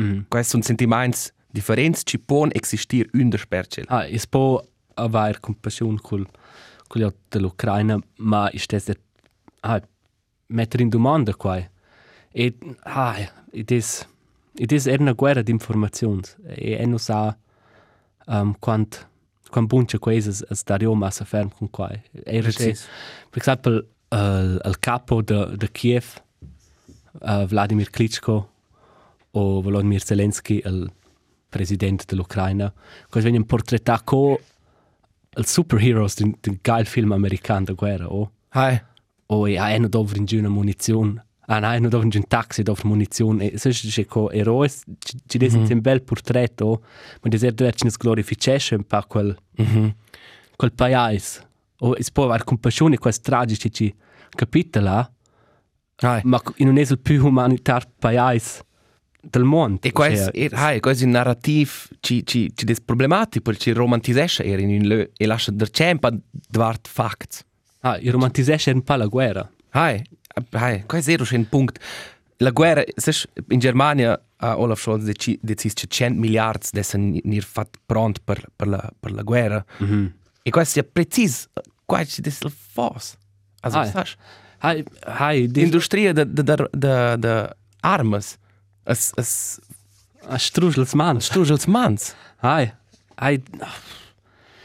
mm. 0.00 0.20
Questi 0.28 0.50
sono 0.50 0.62
sentimenti 0.62 1.30
differenti, 1.46 2.00
ci 2.04 2.18
può 2.18 2.46
esistere 2.50 3.10
un 3.12 3.28
der 3.28 3.40
spercel. 3.40 3.84
Ah, 3.88 4.06
es 4.06 4.26
po 4.26 4.66
aver 4.94 5.40
compassion 5.40 5.98
col 6.00 6.26
col 6.88 7.02
io 7.02 7.14
dell'Ucraina, 7.28 7.98
ma 8.16 8.48
ich 8.50 8.62
stess 8.62 8.86
der 8.86 8.98
ah 9.60 9.82
mettere 10.46 10.82
in 10.82 10.88
domanda 10.88 11.34
qua. 11.34 11.58
E 12.32 12.54
ah, 12.84 13.30
it 13.52 13.70
is 13.70 14.06
it 14.56 14.72
is 14.72 14.86
er 14.86 15.00
una 15.00 15.12
guerra 15.12 15.42
di 15.42 15.50
informazioni 15.50 16.22
e 16.46 16.72
e 16.72 16.86
non 16.86 16.98
sa 16.98 17.36
um, 18.26 18.54
quant 18.58 19.08
quant 19.50 19.68
bunche 19.68 19.98
quases 19.98 20.44
as 20.50 20.62
dario 20.64 20.94
massa 20.94 21.24
ferm 21.24 21.50
con 21.50 21.70
qua. 21.70 21.90
Er 22.24 22.46
ist 22.46 22.58
Precis. 22.58 22.86
per 23.30 23.42
esempio 23.42 23.86
uh, 24.10 24.68
il 24.68 24.76
capo 24.80 25.22
de 25.22 25.56
de 25.56 25.68
Kiev 25.70 26.22
uh, 27.20 27.46
Vladimir 27.46 27.90
Klitschko 27.90 28.48
o 29.32 29.60
Volodymyr 29.62 30.02
Zelensky 30.02 30.62
il 30.64 30.90
presidente 31.48 32.04
dell'Ucraina. 32.06 32.72
Questo 33.08 33.30
viene 33.30 33.44
portrettato 33.44 34.40
il 35.36 35.46
superheroes 35.46 36.14
di 36.16 36.24
un 36.48 36.58
geil 36.60 36.86
film 36.86 37.12
americano 37.12 37.64
da 37.64 37.72
guerra, 37.72 38.12
o? 38.12 38.30
Hai, 38.50 38.80
O 39.26 39.48
e 39.48 39.56
hanno 39.56 39.88
dovuto 39.88 40.18
in 40.18 40.24
giù 40.26 40.38
una 40.38 40.48
munizione. 40.48 41.24
Ah, 41.46 41.58
no, 41.58 41.66
hanno 41.66 41.88
dovuto 41.88 42.16
in 42.16 42.22
un 42.22 42.28
taxi 42.28 42.62
dovuto 42.62 42.88
munizione. 42.88 43.50
E 43.52 43.58
se 43.58 43.70
c'è 43.70 44.06
co 44.06 44.30
eroi, 44.30 44.68
ci 44.70 45.18
ci 45.26 45.38
desi 45.38 45.56
un 45.56 45.80
bel 45.80 46.02
portretto, 46.02 46.82
ma 47.20 47.28
di 47.28 47.36
dove 47.36 47.72
ci 47.72 47.88
glorificesce 47.98 48.74
un 48.74 48.84
po' 48.84 49.02
quel, 49.06 49.36
quel 50.56 50.72
paese. 50.72 51.48
O 51.78 51.94
si 52.00 52.12
può 52.12 52.24
avere 52.24 52.44
compassione 52.44 52.96
questi 52.96 53.22
tragici 53.22 53.70
ci 53.70 53.94
capitola, 54.30 55.10
hai. 55.96 56.20
ma 56.24 56.40
in 56.56 56.68
un 56.68 56.78
il 56.78 56.98
più 56.98 57.26
umanitario 57.26 57.88
paese 57.98 58.64
del 59.20 59.44
mondo. 59.44 59.80
E 59.82 59.92
questo 59.92 60.30
Cioè, 60.30 60.48
è, 60.48 60.54
hai, 60.54 60.80
questo 60.80 61.04
è 61.04 61.06
un 61.06 61.12
narrativo 61.12 61.70
ci, 62.00 62.24
ci, 62.24 62.52
ci 62.54 62.64
des 62.64 62.80
problematico, 62.80 63.54
ci 63.54 63.72
romantisce 63.72 64.44
er 64.44 64.60
in 64.60 64.82
un 64.82 65.08
e 65.14 65.26
lascia 65.26 65.50
der 65.50 65.70
cempa 65.70 66.10
dvart 66.48 66.88
facts. 66.88 67.44
Ah, 67.80 67.98
il 67.98 68.12
romantisesce 68.12 68.70
un 68.70 68.82
po' 68.82 68.94
la 68.94 69.06
guerra. 69.06 69.50
Hai, 69.70 70.02
hai, 70.50 70.84
questo 70.86 71.10
è 71.12 71.34
un 71.36 71.48
punto. 71.48 71.80
La 72.38 72.50
guerra, 72.50 72.82
seš, 72.96 73.28
in 73.48 73.58
Germania 73.60 74.20
ha 74.36 74.58
Olaf 74.58 74.80
Scholz 74.80 75.04
deci- 75.04 75.38
decis 75.40 75.72
che 75.72 75.86
100 75.86 76.18
miliardi 76.18 76.68
dessen 76.72 77.20
nir 77.24 77.44
fat 77.44 77.78
pront 77.86 78.18
per, 78.24 78.44
per, 78.56 78.68
la, 78.68 78.90
per 79.00 79.12
la 79.12 79.22
guerra. 79.22 79.64
Mm 79.82 79.86
-hmm. 79.90 80.10
E 80.42 80.50
questo 80.50 80.80
è 80.80 80.84
preciso, 80.84 81.48
questo 81.84 82.20
è 82.20 82.28
il 82.28 82.52
fos. 82.72 83.16
Also, 83.60 83.78
Ah, 83.78 83.84
seš, 83.86 84.16
Hai, 84.58 84.84
hai, 85.00 85.46
di 85.46 85.62
industria 85.62 86.12
de, 86.12 86.24
de, 86.24 86.42
de, 86.42 86.68
de, 86.72 87.16
de 87.18 87.54
armas, 87.80 88.38
es, 88.86 89.12
es 89.16 89.60
a 90.26 90.38
strugels 90.38 90.94
man. 90.94 91.20
strugels 91.20 91.66
mans. 91.66 92.14
Hai, 92.40 92.72
hai, 93.16 93.42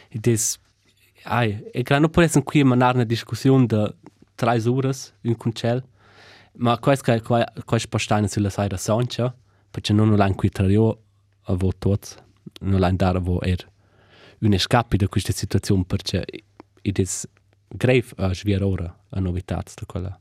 it 0.09 0.25
is, 0.27 0.57
hai, 1.23 1.61
e 1.73 1.83
che 1.83 1.99
non 1.99 2.09
può 2.09 2.21
essere 2.21 2.43
qui 2.43 2.61
una 2.61 3.03
discussione 3.03 3.65
di 3.65 3.93
tre 4.39 4.61
ore 4.67 4.93
in 5.23 5.35
concel, 5.35 5.83
ma 6.59 6.77
questo 6.79 7.11
è 7.11 7.21
questo 7.21 7.87
postano 7.89 8.27
sulla 8.27 8.49
sera 8.49 8.77
Sancha, 8.77 9.35
perché 9.69 9.91
non 9.93 10.15
l'hanno 10.15 10.35
qui 10.35 10.49
tra 10.49 10.65
io 10.67 11.01
a 11.43 11.53
vo 11.55 11.71
tots, 11.77 12.15
non 12.61 12.79
l'hanno 12.79 12.95
dare 12.95 13.17
a 13.17 13.21
vo 13.21 13.41
er 13.41 13.67
un 14.39 14.53
escape 14.53 14.95
da 14.97 15.07
questa 15.09 15.33
situazione, 15.33 15.83
perché 15.85 16.25
it 16.83 16.97
is 16.97 17.27
grave 17.67 18.07
a 18.17 18.33
svia 18.33 18.65
ora 18.65 18.97
a 19.09 19.19
novità 19.19 19.55
da 19.61 19.85
quella 19.85 20.19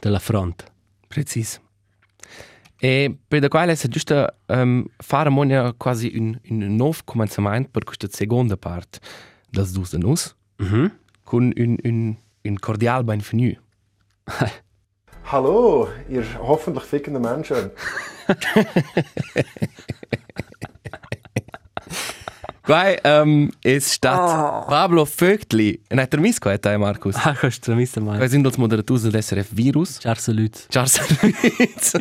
della 0.00 0.18
fronte. 0.18 0.64
Precis. 1.08 1.58
E 2.82 3.16
per 3.28 3.40
da 3.40 3.48
quale 3.48 3.72
è 3.72 3.88
giusto 3.88 4.26
um, 4.48 4.84
fare 4.98 5.30
monia 5.30 5.72
quasi 5.76 6.12
un, 6.14 6.38
un 6.50 6.76
nuovo 6.76 6.98
cominciamento 7.04 7.70
per 7.70 7.84
questa 7.84 8.08
seconda 8.10 8.56
parte 8.56 9.00
del 9.50 9.68
Dus 9.70 9.90
de 9.92 9.98
Nus, 9.98 10.34
Mhm. 10.58 10.98
con 11.24 11.52
un, 11.56 11.76
un, 11.84 12.16
un 12.44 12.56
cordial 12.58 13.04
bienvenue. 13.04 13.56
Hallo, 15.32 15.88
ihr 16.08 16.24
hoffentlich 16.40 16.84
fickenden 16.84 17.22
Menschen. 17.22 17.70
Qua 22.62 22.94
um, 23.04 23.48
è 23.60 23.78
stato 23.78 24.66
Pablo 24.66 25.04
Vögtli. 25.04 25.80
E 25.88 25.96
hai 25.96 26.08
terminato 26.08 26.38
qua, 26.40 26.58
te, 26.58 26.76
Marcus? 26.76 27.16
Ah, 27.16 27.34
questo 27.34 27.74
mi 27.74 27.84
sta 27.86 28.00
Qua 28.00 28.16
mai. 28.16 28.28
sind 28.28 28.44
als 28.46 28.56
Moderatus 28.56 29.08
del 29.08 29.22
SRF 29.22 29.52
Virus. 29.52 29.98
Ciao, 30.00 30.14
salut. 30.14 30.66
Ciao, 30.68 30.86
Serviz. 30.86 31.96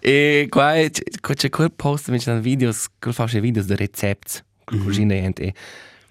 e 0.00 0.46
qua 0.48 0.74
è- 0.76 0.90
qua 1.20 1.34
c'è 1.34 1.48
quel 1.50 1.72
post 1.72 2.08
mit 2.10 2.24
den 2.24 2.40
Videos, 2.40 2.88
quel 2.98 3.14
fasce 3.14 3.40
Videos 3.40 3.66
de 3.66 3.76
Rezepts. 3.76 4.42
Con 4.64 4.82
cugine 4.84 5.32
e 5.38 5.54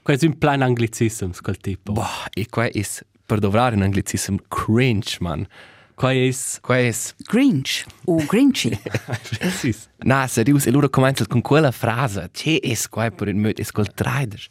Questo 0.09 0.25
è 0.25 0.29
un 0.29 0.39
plan 0.39 0.63
anglicism, 0.63 1.29
quel 1.39 1.57
tipo. 1.57 1.91
boh, 1.91 2.03
e 2.33 2.47
qua 2.49 2.65
è 2.65 2.83
per 3.23 3.37
dovrare 3.37 3.75
in 3.75 3.83
anglicism 3.83 4.37
cringe, 4.47 5.17
man. 5.19 5.45
Qua 5.93 6.11
è... 6.11 6.35
Qua 6.61 6.79
è 6.79 6.91
Grinch 7.17 7.85
o 8.05 8.15
Grinchy. 8.25 8.71
Precis. 9.37 9.87
Na, 9.97 10.25
serius, 10.25 10.65
e 10.65 10.71
loro 10.71 10.89
cominciano 10.89 11.27
con 11.29 11.41
quella 11.41 11.69
frase. 11.69 12.27
Che 12.31 12.59
è 12.59 12.75
qua 12.89 13.11
per 13.11 13.27
il 13.27 13.35
mood, 13.35 13.59
è 13.59 13.65
quel 13.71 13.93
trader. 13.93 14.43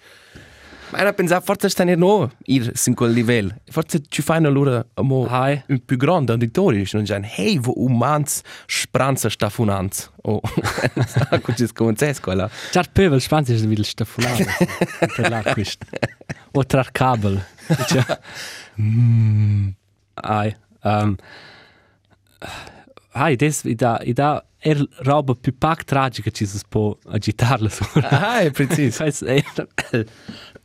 Era 0.93 1.13
pensare, 1.13 1.43
forse 1.43 1.69
stanno 1.69 1.95
no, 1.95 2.31
ir 2.47 2.71
sin 2.75 2.95
quel 2.95 3.13
livello. 3.13 3.55
Forse 3.71 4.03
ci 4.09 4.23
fanno 4.23 4.51
loro 4.51 4.89
mo 5.03 5.27
Hai. 5.27 5.63
un 5.69 5.85
più 5.85 5.97
grande 5.97 6.33
auditorio, 6.33 6.85
non 6.93 7.05
già, 7.05 7.21
hey, 7.21 7.59
wo 7.59 7.73
umans 7.77 8.41
spranza 8.67 9.29
sta 9.29 9.49
funanz. 9.49 10.11
Oh, 10.23 10.41
ecco 11.31 11.55
ci 11.55 11.67
scominciamo 11.67 12.13
quella. 12.21 12.51
Ciao, 12.71 12.85
pövel, 12.91 13.21
spanzi, 13.21 13.53
è 13.53 13.57
il 13.57 13.85
staffolato. 13.85 14.45
Per 15.15 15.29
là, 15.29 15.43
questo. 15.43 15.87
O 16.53 16.65
tra 16.65 16.85
kabel. 16.91 17.45
Ai. 20.15 20.57
Um, 20.83 21.17
ai, 23.13 23.37
des, 23.37 23.63
da, 23.75 24.01
da, 24.13 24.45
er 24.59 24.85
roba 25.03 25.35
più 25.35 25.57
pac 25.57 25.85
tragica 25.85 26.31
ci 26.31 26.47
si 26.47 26.59
può 26.69 26.97
agitarla 27.07 27.69
su. 27.69 27.85
Ah, 28.03 28.41
è 28.41 28.51
preciso. 28.51 29.05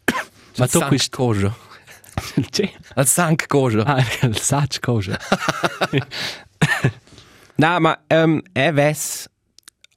Ma 0.57 0.67
tu 0.67 0.79
questo... 0.85 1.17
cosa. 1.17 1.55
C'è? 2.49 2.71
Al 2.95 3.07
sank 3.07 3.47
cosa. 3.47 3.83
Ah, 3.83 4.05
il 4.21 4.37
sac 4.37 4.79
cosa. 4.79 5.17
Na, 7.55 7.79
ma 7.79 7.99
um, 8.09 8.41
è 8.51 8.71
ves 8.71 9.27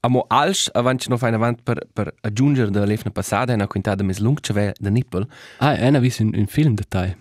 amo 0.00 0.24
alš 0.28 0.68
avanti 0.72 1.08
no 1.08 1.16
fai 1.16 1.32
avanti 1.34 1.62
per 1.62 1.86
per 1.92 2.14
aggiungere 2.20 2.70
da 2.70 2.84
lefna 2.84 3.10
passata 3.10 3.52
una 3.52 3.66
quintata 3.66 4.04
mes 4.04 4.18
lung 4.18 4.38
ceve 4.40 4.74
da 4.78 4.90
nippel. 4.90 5.26
Ah, 5.58 5.74
è 5.74 5.88
una 5.88 5.98
visto 5.98 6.22
un 6.22 6.46
film 6.46 6.74
da 6.74 6.84
te. 6.88 7.16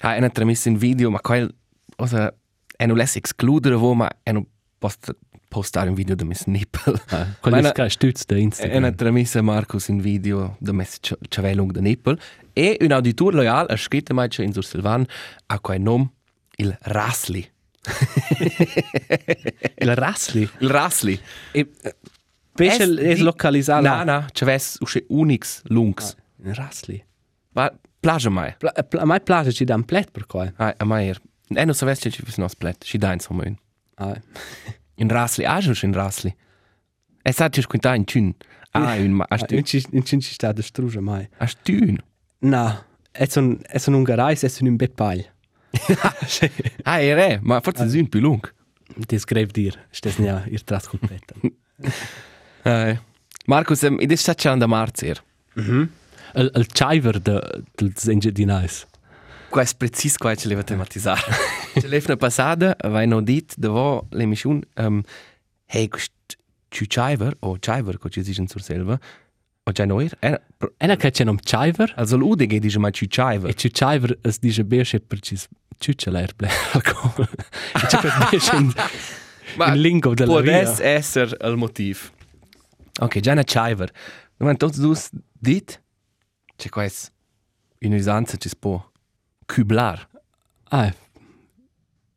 Ha 0.00 0.16
una 0.16 0.30
tremessa 0.30 0.68
in 0.68 0.76
video, 0.76 1.10
ma 1.10 1.20
quel 1.20 1.52
osa 1.96 2.32
è 2.76 2.86
non 2.86 2.96
less 2.96 3.16
excludere 3.16 3.74
vo 3.74 3.94
ma 3.94 4.08
è 4.22 4.32
non 4.32 4.46
post 4.78 5.16
postare 5.48 5.88
un 5.88 5.94
video 5.94 6.14
da 6.14 6.24
mes 6.24 6.44
nippel. 6.44 7.00
Ah, 7.08 7.26
Ma 7.50 7.58
è 7.58 7.72
che 7.72 7.88
stütz 7.88 8.26
da 8.26 8.34
È 8.34 8.38
una 8.38 8.46
Instagram. 8.46 8.94
tremessa 8.94 9.42
Marcus 9.42 9.88
in 9.88 10.00
video 10.00 10.56
da 10.60 10.72
mes 10.72 10.98
ceve 11.28 11.54
lung 11.54 11.72
da 11.72 11.80
nippel 11.80 12.18
e 12.58 12.76
un 12.80 12.90
auditor 12.90 13.34
loyal 13.34 13.66
ha 13.68 13.76
scritto 13.76 14.12
mai 14.14 14.28
in 14.38 14.52
sur 14.52 14.64
Silvan 14.64 15.06
a 15.46 15.60
quel 15.60 15.80
nom 15.80 16.10
il 16.56 16.76
Rasli. 16.80 17.48
Il 19.78 19.94
Rassli. 19.94 20.48
Il 20.58 20.68
Rasli. 20.68 21.20
E... 21.52 21.70
Pesce 22.52 22.82
è 22.82 23.16
localizzato. 23.16 23.82
Na, 23.82 24.02
na, 24.02 24.26
ceves 24.32 24.76
usce 24.80 25.04
unix 25.08 25.62
lungs. 25.66 26.16
Il 26.44 26.52
Rassli. 26.54 27.02
Ma 27.52 27.72
plagia 28.00 28.28
mai. 28.28 28.56
Pla, 28.58 28.72
pla, 28.72 29.02
a 29.02 29.06
me 29.06 29.20
piace 29.20 29.52
ci 29.52 29.64
dà 29.64 29.76
un 29.76 29.84
plet 29.84 30.10
per 30.10 30.26
qua. 30.26 30.52
Ah, 30.56 30.74
a 30.76 30.84
mai 30.84 31.08
er. 31.08 31.20
E 31.54 31.64
non 31.64 31.74
sapessi 31.74 32.02
che 32.02 32.10
ci 32.10 32.22
fosse 32.24 32.40
uno 32.40 32.48
split. 32.48 32.84
Ci 32.84 32.98
dà 32.98 33.12
insomma 33.12 33.44
un. 33.46 33.56
Ah, 33.94 34.20
In 35.00 35.08
Rasli. 35.08 35.44
Ah, 35.44 35.60
giusto 35.60 35.86
in 35.86 35.92
Rasli. 35.92 36.36
E 37.22 37.32
sa 37.32 37.48
ci 37.54 37.60
squinta 37.60 37.94
in 37.94 38.04
tun. 38.04 38.34
Ah, 38.72 38.96
un 38.96 39.12
ma. 39.12 39.26
Hast 39.28 39.52
in 39.52 39.60
du? 39.60 40.02
ci 40.02 40.20
sta 40.20 40.50
da 40.50 40.62
struge 40.62 40.98
mai. 40.98 41.28
Hast 41.38 41.58
du? 41.62 41.96
Na, 42.40 42.86
è 43.10 43.26
un 43.36 43.58
è 43.62 43.80
un 43.86 43.94
ungarais, 43.94 44.42
è 44.42 44.64
un 44.64 44.76
bepagl. 44.76 45.24
Ah, 46.82 46.98
è. 46.98 47.38
Ma 47.42 47.60
forse 47.60 47.84
è 47.84 48.00
un 48.00 48.08
più 48.08 48.20
lung. 48.20 48.52
Das 48.96 49.24
greif 49.24 49.50
dir. 49.50 49.86
Stes 49.90 50.16
ja 50.18 50.44
ihr 50.46 50.62
tras 50.64 50.86
komplett. 50.86 51.32
Ah, 52.62 53.00
Markus, 53.46 53.82
um, 53.82 53.98
ed 54.00 54.12
è 54.12 54.16
stato 54.16 54.38
c'è 54.38 54.56
da 54.56 54.66
marzo 54.66 55.04
er. 55.04 55.22
Mhm. 55.54 55.90
Il 56.34 56.50
il 56.54 56.66
chiver 56.66 57.18
de 57.20 57.64
del 57.74 57.92
Zengedinais. 57.96 58.86
Qua 59.48 59.62
è 59.62 59.66
preciso 59.76 60.16
qua 60.18 60.34
ce 60.34 60.48
leva 60.48 60.62
tematizzare. 60.62 61.22
Ce 61.72 61.86
leva 61.86 62.16
passata, 62.16 62.76
vai 62.84 63.06
no 63.06 63.22
dit, 63.22 63.54
davo 63.56 64.06
l'emission, 64.10 64.62
um, 64.76 65.02
hey, 65.66 65.88
quest 65.88 66.12
ci 66.68 66.86
chiver, 66.86 67.34
o 67.40 67.56
chiver, 67.58 67.98
co 67.98 68.08
ci 68.10 68.20
dicono 68.20 68.46
sur 68.46 68.62
selva, 68.62 68.98
o 69.68 69.72
già 69.72 69.84
noir, 69.84 70.16
eh, 70.20 70.40
pro- 70.56 70.72
Ena 70.78 70.96
che 70.96 71.10
c'è 71.10 71.24
un 71.24 71.36
chiver 71.36 71.92
also 71.96 72.16
l'UDG 72.16 72.56
dice 72.58 72.78
mai 72.78 72.92
ci 72.92 73.06
chiver. 73.06 73.50
e 73.50 73.54
ci 73.54 73.70
chiver 73.70 74.18
es 74.22 74.38
dice 74.38 74.64
besche 74.64 75.00
per 75.00 75.20
ci 75.20 75.36
ciucceler 75.78 76.34
ble. 76.34 76.48
E 77.74 77.86
c'è 77.86 78.00
per 78.00 78.28
besche 78.30 78.56
in 78.56 78.72
in 79.74 79.80
lingo 79.80 80.14
della 80.14 80.32
può 80.32 80.40
via. 80.40 80.60
essere 80.82 81.36
il 81.40 81.56
motivo. 81.56 82.00
Ok, 83.00 83.20
già 83.20 83.32
una 83.32 83.42
chiver. 83.44 83.90
Ma 84.38 84.54
tutti 84.54 84.80
due 84.80 84.96
dit, 85.38 85.82
c'è 86.56 86.68
qua 86.68 86.86
un'usanza 87.80 88.36
ci 88.36 88.48
si 88.48 88.56
può 88.56 88.90
cublar. 89.46 90.08
Ah, 90.70 90.92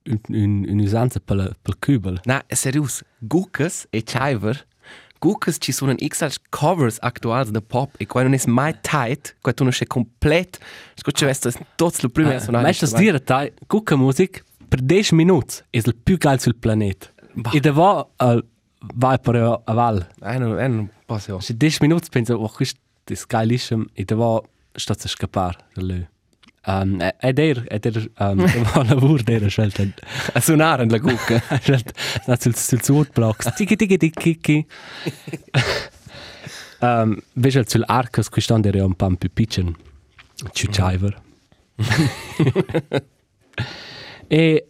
un, 0.05 0.19
un, 0.29 0.65
un'usanza 0.67 1.19
per, 1.19 1.35
la- 1.35 1.55
per 1.61 1.73
il 1.73 1.79
cubel. 1.79 2.19
Na, 2.23 2.43
serius, 2.47 3.03
Gucas 3.19 3.87
e 3.89 4.01
chiver, 4.03 4.67
Gucas 5.21 5.57
ci 5.59 5.71
sono 5.71 5.93
XL 5.93 6.31
covers 6.49 6.97
attuali 6.99 7.51
da 7.51 7.61
pop 7.61 7.93
e 7.97 8.07
qua 8.07 8.23
non 8.23 8.33
è 8.33 8.41
mai 8.47 8.75
tight, 8.81 9.35
qua 9.39 9.53
tu 9.53 9.61
non 9.61 9.71
sei 9.71 9.85
complet, 9.85 10.57
scuccia 10.95 11.25
questo 11.25 11.49
è 11.49 11.51
tutto 11.75 11.97
il 12.01 12.11
primo 12.11 12.31
Ah, 12.31 12.49
Ma 12.49 12.69
ist 12.69 12.81
das 12.81 12.95
dire 12.95 13.21
tai, 13.21 13.53
gucca 13.67 13.95
music 13.95 14.43
per 14.67 14.81
10 14.81 15.13
minuti 15.13 15.57
è 15.69 15.77
il 15.77 15.95
più 15.95 16.17
geil 16.17 16.39
sul 16.39 16.55
pianeta. 16.55 17.07
Bah. 17.33 17.51
E 17.51 17.59
da 17.59 17.71
va 17.71 18.07
uh, 18.17 18.43
vai 18.95 19.19
per 19.19 19.35
a 19.63 19.73
val. 19.73 20.07
Eh, 20.23 20.37
non, 20.39 20.59
eh, 20.59 20.67
non 20.67 20.89
posso. 21.05 21.39
Se 21.39 21.55
10 21.55 21.77
minuti 21.81 22.07
penso, 22.09 22.35
oh, 22.35 22.49
questo 22.49 22.79
è 23.03 23.13
geilissimo 23.13 23.85
e 23.93 24.03
da 24.03 24.15
va 24.15 24.41
sta 24.73 24.93
a 24.93 25.07
scappare 25.07 25.57
da 25.73 25.81
lui. 25.83 26.07
Um, 26.67 26.99
ed 27.01 27.39
er, 27.49 27.63
ed 27.73 27.85
er, 27.85 27.97
um, 28.21 28.43
va 28.73 28.83
lavoro 28.85 29.23
der 29.25 29.49
scelta. 29.49 29.87
A 30.33 30.41
suonare 30.41 30.85
la 30.89 30.97
Gucca. 30.97 31.41
Scelta, 31.59 31.93
sul, 32.37 32.55
sul 32.55 32.81
Swordblocks. 32.81 33.49
Tiki 33.57 33.75
tiki 33.75 33.97
tiki 33.97 34.35
tiki. 34.35 34.65
um, 36.81 37.17
Vedi 37.33 37.63
sul 37.65 37.83
Arcos, 37.87 38.29
quest'anno 38.29 38.67
era 38.67 38.85
un 38.85 38.93
po' 38.95 39.09
più 39.15 39.29
piccolo. 39.33 39.75
Ciuciver. 40.53 41.21
e 44.27 44.67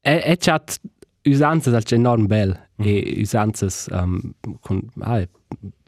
e 0.00 0.22
e 0.24 0.36
chat 0.36 0.78
usanzas 1.24 1.74
al 1.74 1.84
enorm 1.88 2.26
bel 2.26 2.54
e 2.76 3.20
usanzas 3.20 3.88
um, 3.90 4.34
con 4.60 4.82
ah, 5.00 5.26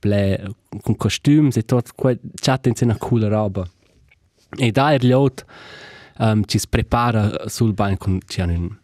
ble 0.01 0.55
con 0.83 0.97
costumes 0.97 1.57
e 1.57 1.63
tot 1.63 1.93
chat 2.41 2.67
in 2.67 2.75
una 2.83 2.97
cool 2.97 3.29
roba 3.29 3.69
e 4.59 4.71
da 4.73 4.93
er 4.93 5.03
liot 5.03 5.45
um, 6.19 6.45
ci 6.45 6.59
si 6.59 6.67
prepara 6.69 7.49
sul 7.49 7.73
ban 7.73 7.97
con 7.97 8.21
ci 8.27 8.41
hanno 8.41 8.53
un, 8.53 8.77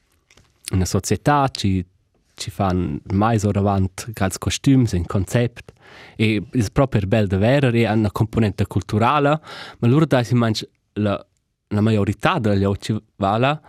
una 0.72 0.84
società 0.84 1.48
ci 1.48 1.84
ci 2.34 2.50
fan 2.50 3.00
mais 3.12 3.44
ora 3.44 3.60
avant 3.60 4.10
gals 4.12 4.38
costumes 4.38 4.92
in 4.92 5.06
concept 5.06 5.72
e 6.16 6.42
è 6.50 6.64
proprio 6.72 7.02
bel 7.06 7.26
da 7.26 7.36
vera 7.36 7.70
e 7.70 7.84
ha 7.84 7.92
una 7.92 8.10
componente 8.10 8.66
culturale 8.66 9.40
ma 9.78 9.88
loro 9.88 10.06
da 10.06 10.22
si 10.22 10.34
mangia 10.34 10.66
la 10.94 11.24
la 11.68 11.80
majorità 11.80 12.38
degli 12.38 12.64
occhi 12.64 12.94
vala 13.16 13.60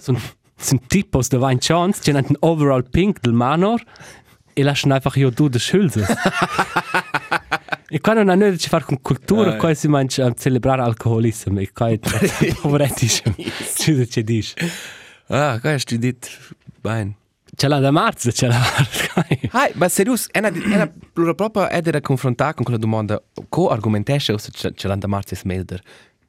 sono 0.00 0.18
sono 0.62 0.80
tipos 0.86 1.28
da 1.28 1.38
Wein 1.38 1.58
Chance, 1.58 2.02
haben 2.06 2.24
einen 2.24 2.36
Overall 2.40 2.84
Pink 2.84 3.20
del 3.22 3.32
Manor 3.32 3.80
e 4.54 4.62
lasciano 4.62 4.94
einfach 4.94 5.16
io 5.16 5.30
du 5.30 5.48
das 5.48 5.72
Hülse. 5.72 6.06
E 7.94 8.00
qua 8.00 8.14
non 8.14 8.30
hanno 8.30 8.44
niente 8.46 8.64
a 8.64 8.68
fare 8.68 8.84
con 8.84 9.02
cultura, 9.02 9.52
Ah, 9.52 9.56
qua 9.56 9.74
si 9.74 9.86
mangia 9.86 10.24
a 10.24 10.32
celebrare 10.32 10.80
alcoholismo 10.80 11.60
e 11.60 11.70
qua 11.72 11.90
è 11.90 11.98
poveretissimo. 12.60 13.34
Ci 13.76 14.08
ci 14.08 14.24
dici. 14.24 14.54
Ah, 15.26 15.58
qua 15.60 15.72
hast 15.74 15.90
du 15.90 15.98
dit. 15.98 16.26
Bein. 16.80 17.14
Ce 17.54 17.68
l'ha 17.68 17.80
da 17.80 17.90
marzo, 17.90 18.32
ce 18.32 18.46
l'ha. 18.46 18.62
Hai, 19.50 19.72
ma 19.74 19.90
serius, 19.90 20.28
è 20.30 20.38
una, 20.38 20.48
è 20.48 20.74
una 20.74 20.90
plura 21.12 21.34
proprio 21.34 21.68
ed 21.68 21.86
era 21.86 22.00
confrontata 22.00 22.54
con 22.54 22.64
quella 22.64 22.78
domanda, 22.80 23.22
co 23.50 23.68
argumentesce 23.68 24.32
o 24.32 24.38
se 24.38 24.50
ce 24.52 24.88
l'hanno 24.88 25.00
da 25.00 25.06
marzo 25.08 25.34
smelder. 25.34 25.82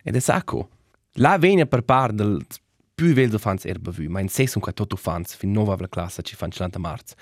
Ed 0.03 0.17
è 0.17 0.19
sacco. 0.19 0.67
La 1.13 1.37
vegna 1.37 1.65
per 1.65 1.83
par 1.83 2.11
del 2.11 2.45
più 2.93 3.13
veldo 3.13 3.37
fans 3.37 3.63
erba 3.65 3.89
vu, 3.91 4.09
ma 4.09 4.19
in 4.19 4.27
sé 4.27 4.47
sono 4.47 4.63
qua 4.65 4.73
tutto 4.73 4.97
fans, 4.97 5.33
fin 5.35 5.51
nova 5.51 5.77
la 5.79 5.87
classe 5.87 6.23
ci 6.23 6.35
fanno 6.35 6.51
ce 6.51 6.59
l'hanno 6.59 6.71
da 6.73 6.79
marzo. 6.79 7.15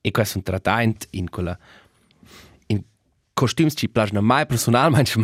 E 0.00 0.10
questo 0.12 0.34
è 0.34 0.36
un 0.36 0.42
trattaint 0.44 1.08
in 1.10 1.28
quella 1.28 1.58
costumes 3.36 3.74
ci 3.76 3.88
piacciono 3.88 4.22
mai 4.22 4.46
personalmente 4.46 5.12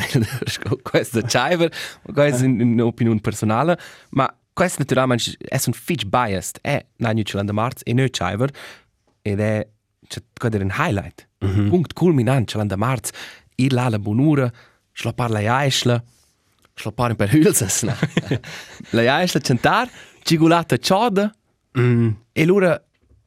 questo 0.82 1.20
è 1.20 1.24
chiver 1.24 1.72
questo 2.12 2.44
è 2.44 2.46
un'opinione 2.46 3.20
personale 3.20 3.78
ma 4.10 4.28
questo 4.52 4.80
naturalmente 4.80 5.34
è 5.38 5.58
un 5.64 5.72
fitch 5.72 6.04
biased 6.04 6.58
è 6.60 6.84
l'anno 6.96 7.22
ce 7.22 7.36
l'hanno 7.38 7.54
marzo 7.54 7.84
e 7.84 7.94
noi 7.94 8.10
chiver 8.10 8.50
ed 9.22 9.40
è 9.40 9.66
c'è 10.06 10.20
quello 10.38 10.62
un 10.62 10.72
highlight 10.76 11.28
punto 11.38 11.94
culminante 11.94 12.52
ce 12.52 12.58
l'hanno 12.58 12.76
marzo 12.76 13.12
ir 13.56 13.72
là 13.72 13.88
la 13.88 13.98
bonura, 13.98 14.50
schlappar 14.92 15.30
la 15.30 15.40
jaisla, 15.40 16.02
schlappar 16.74 17.14
per 17.14 17.28
hülses, 17.34 17.84
la 18.96 19.02
jaisla 19.02 19.40
cantar, 19.40 19.88
cigulata 20.22 20.76
ciada, 20.78 21.32
Mm. 21.78 22.10
e 22.32 22.44
lura 22.44 22.78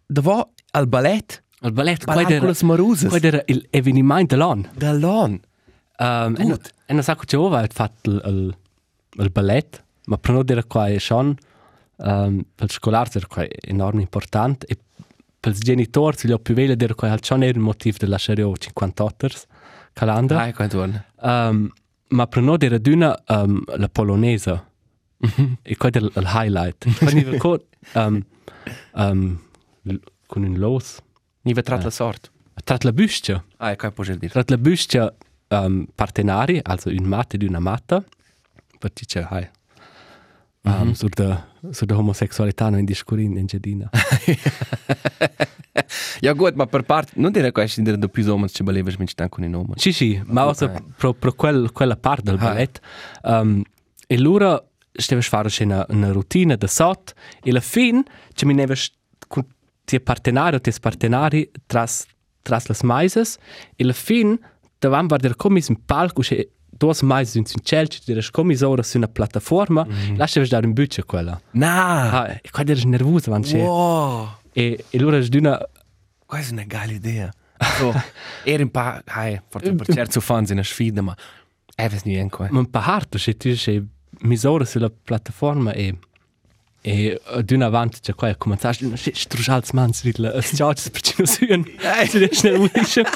davo 0.05 0.51
al 0.73 0.85
ballet, 0.87 1.41
Il 1.61 1.71
ballet, 1.71 2.51
smarusas. 2.51 3.13
era, 3.13 3.27
era 3.27 3.43
il 3.47 3.67
avvenimento 3.71 4.35
dell'anno. 4.35 4.69
Da 4.73 4.93
lon. 4.93 5.39
Um, 5.97 6.35
e, 6.37 6.43
Gut. 6.43 6.73
e 6.85 6.93
non 6.93 7.03
sa 7.03 7.15
che 7.15 7.35
ova 7.35 7.59
ha 7.59 7.67
fatto 7.71 8.09
il, 8.09 8.21
il, 8.25 8.57
il 9.23 9.29
ballet, 9.31 9.83
ma 10.05 10.17
per 10.17 10.33
noi 10.33 10.43
era 10.47 10.63
qua 10.63 10.87
è 10.87 10.97
schon, 10.99 11.35
um, 11.97 12.45
per 12.53 12.67
gli 12.67 12.71
scolari 12.71 13.09
era 13.13 13.27
qua 13.27 13.45
enorme 13.61 14.01
importante, 14.01 14.65
e 14.67 14.77
per 15.39 15.53
i 15.53 15.59
genitori, 15.59 16.17
gli 16.21 16.39
più 16.39 16.53
veli, 16.53 16.75
era 16.77 16.93
qua 16.93 17.15
schon 17.21 17.43
era 17.43 17.51
il 17.51 17.59
motivo 17.59 17.97
della 17.99 18.17
serie 18.17 18.51
58 18.57 19.27
calandra. 19.93 20.41
Ai, 20.41 20.53
quando 20.53 20.77
torna. 20.77 21.05
Um, 21.21 21.71
ma 22.09 22.27
per 22.27 22.41
noi 22.41 22.57
era 22.59 22.77
d'una 22.77 23.23
um, 23.27 23.63
la 23.77 23.89
polonese. 23.89 24.63
e 25.61 25.77
qua 25.77 25.89
era 25.91 26.05
il 26.05 26.31
highlight. 26.33 26.85
Ricordo, 27.29 27.65
um, 27.93 28.23
um, 28.93 29.39
con 30.27 30.43
un 30.43 30.57
los, 30.57 30.99
Ni 31.45 31.53
vetrat 31.53 31.83
la 31.83 31.89
sort. 31.91 32.31
tra 32.63 32.77
la 32.81 32.91
buscia, 32.91 33.43
Ai, 33.57 33.75
kai 33.75 33.91
posso 33.91 34.13
dire. 34.15 34.31
tra 34.31 34.43
la 34.45 34.57
buscia 34.57 35.13
um, 35.49 35.85
partenari, 35.93 36.59
also 36.63 36.89
un 36.89 37.05
matte 37.05 37.37
di 37.37 37.45
una 37.45 37.59
matta, 37.59 38.03
perché 38.79 39.05
c'è, 39.05 39.25
hai, 39.29 39.47
um, 40.63 40.93
sur 40.93 41.09
da, 41.09 41.45
sur 41.71 41.85
da 41.85 41.95
homosexualità 41.97 42.69
non 42.69 42.79
in 42.79 42.85
discurin 42.85 43.37
in 43.37 43.45
Gedina. 43.45 43.89
Ja 46.21 46.31
gut, 46.33 46.55
ma 46.55 46.65
per 46.65 46.83
part, 46.83 47.11
non 47.15 47.31
dire 47.31 47.51
questo 47.51 47.81
dire 47.81 47.97
da 47.97 48.07
più 48.07 48.23
uomini 48.25 48.49
che 48.49 48.63
balevas 48.63 48.95
mit 48.95 49.09
stanco 49.09 49.41
in 49.43 49.51
nome. 49.51 49.73
Sì, 49.75 49.91
sì, 49.91 50.21
ma 50.25 50.43
also 50.43 50.65
Ok. 50.65 50.81
pro, 50.97 51.13
pro 51.13 51.33
quel, 51.33 51.71
quella 51.73 51.97
parte 51.97 52.23
del 52.31 52.35
Ah. 52.39 52.43
ballet. 52.43 52.79
Um, 53.23 53.61
e 54.07 54.15
allora 54.15 54.63
stavo 54.93 55.21
fare 55.21 55.49
una, 55.59 55.85
una 55.89 56.11
routine 56.13 56.55
da 56.55 56.67
sot 56.67 57.13
e 57.43 57.49
alla 57.49 57.59
fine 57.59 58.03
ci 58.33 58.45
mi 58.45 58.53
neves 58.53 58.91
con 59.85 59.99
ti 59.99 59.99
partenari 59.99 60.55
o 60.55 60.59
ti 60.59 60.71
partenari 60.79 61.51
tras 61.67 62.05
tras 62.41 62.67
las 62.67 62.81
maises 62.83 63.37
e 63.75 63.83
alla 63.83 63.93
fine 63.93 64.37
davanti 64.79 65.07
var 65.07 65.19
der 65.19 65.35
commis 65.35 65.69
in 65.69 65.77
palco 65.85 66.21
e 66.29 66.49
dos 66.77 67.01
maises 67.01 67.35
in 67.35 67.45
ciel 67.63 67.87
ci 67.87 68.01
der 68.05 68.29
commis 68.31 68.61
ora 68.61 68.83
su 68.83 68.97
una 68.97 69.07
piattaforma 69.07 69.83
mm 69.85 69.91
-hmm. 69.91 70.17
lasciavi 70.17 70.47
dare 70.47 70.65
un 70.65 70.73
buccia 70.73 71.03
quella 71.03 71.39
Na! 71.51 72.21
ah, 72.21 72.39
e 72.41 72.49
qua 72.51 72.63
der 72.63 72.85
nervosa 72.85 73.31
van 73.31 73.41
c'è 73.41 73.57
Wow! 73.57 74.27
e 74.53 74.83
e 74.89 74.97
allora 74.97 75.19
d'una 75.19 75.59
Questa 76.27 76.49
è 76.49 76.53
una 76.53 76.65
geile 76.65 76.93
idea. 76.93 77.31
So, 77.77 77.93
era 78.43 78.63
un 78.63 78.71
po', 78.71 78.99
hai, 79.05 79.39
forse 79.47 79.73
per 79.75 79.87
certi 79.93 80.19
fans 80.19 80.49
in 80.49 80.55
una 80.55 80.63
sfida, 80.65 81.01
ma 81.03 81.15
è 81.75 81.87
ves 81.87 82.03
niente 82.03 82.35
qua. 82.35 82.47
ma 82.49 82.59
un 82.59 82.69
po' 82.69 82.79
harto 82.79 83.17
se 83.19 83.37
tu 83.37 83.55
sei 83.55 83.79
misura 84.21 84.65
sulla 84.65 84.89
piattaforma 84.89 85.71
e 85.73 85.97
e 86.87 87.19
d'una 87.43 87.65
avanti 87.65 87.99
c'è 87.99 88.13
qua 88.13 88.29
e 88.29 88.37
cominciato 88.37 88.85
a 88.85 88.95
strusciare 88.95 89.61
le 89.61 89.69
mani 89.73 89.93
sulle 89.93 90.41
schiacce 90.43 90.91
per 90.91 91.01
ci 91.01 91.13
non 91.17 91.25
si 91.25 91.47
ci 92.09 92.17
riesce 92.19 92.49
a 92.49 92.59
udire 92.59 93.09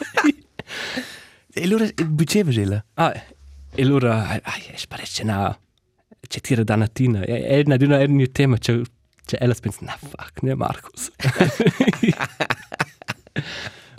E 1.54 1.64
allora, 1.64 1.86
buceva 2.08 2.50
gela. 2.50 2.84
ah 2.96 3.14
e 3.76 3.82
allora 3.84 4.28
ai 4.42 4.42
sparisce 4.76 5.22
una 5.22 5.56
c'è 6.28 6.40
tira 6.42 6.64
da 6.64 6.76
natina 6.76 7.22
e 7.22 7.46
è 7.46 7.62
una 7.64 7.78
d'una 7.78 8.00
era 8.00 8.12
un 8.12 8.32
tema 8.32 8.58
c'è 8.58 8.82
c'è 9.24 9.38
ella 9.40 9.54
pensa 9.54 9.80
na 9.82 9.96
fuck 10.00 10.42
ne 10.42 10.56
Marcus 10.56 11.12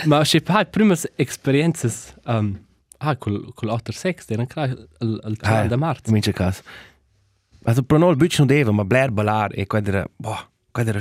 ma 0.06 0.22
c'è 0.22 0.40
pa 0.42 0.64
prime 0.64 0.96
esperienze 1.16 2.14
um, 2.24 2.58
ah 2.98 3.16
col 3.16 3.52
col 3.54 3.68
other 3.68 3.94
sex 3.94 4.24
era 4.28 4.40
ancora 4.42 4.66
il 4.66 5.38
Ah, 5.42 5.66
da 5.66 5.76
marzo 5.76 6.12
In 6.12 6.20
quel 6.20 6.34
caso. 6.34 6.62
Also, 7.64 7.82
per 7.82 7.98
noi 7.98 8.10
il 8.10 8.16
buccio 8.16 8.38
non 8.44 8.46
deve, 8.46 8.70
ma 8.72 8.84
Blair 8.84 9.10
ballar 9.10 9.50
e 9.58 9.66
quando 9.66 9.90
era, 9.90 10.06
boh, 10.16 10.38
quando 10.70 10.90
era 10.92 11.00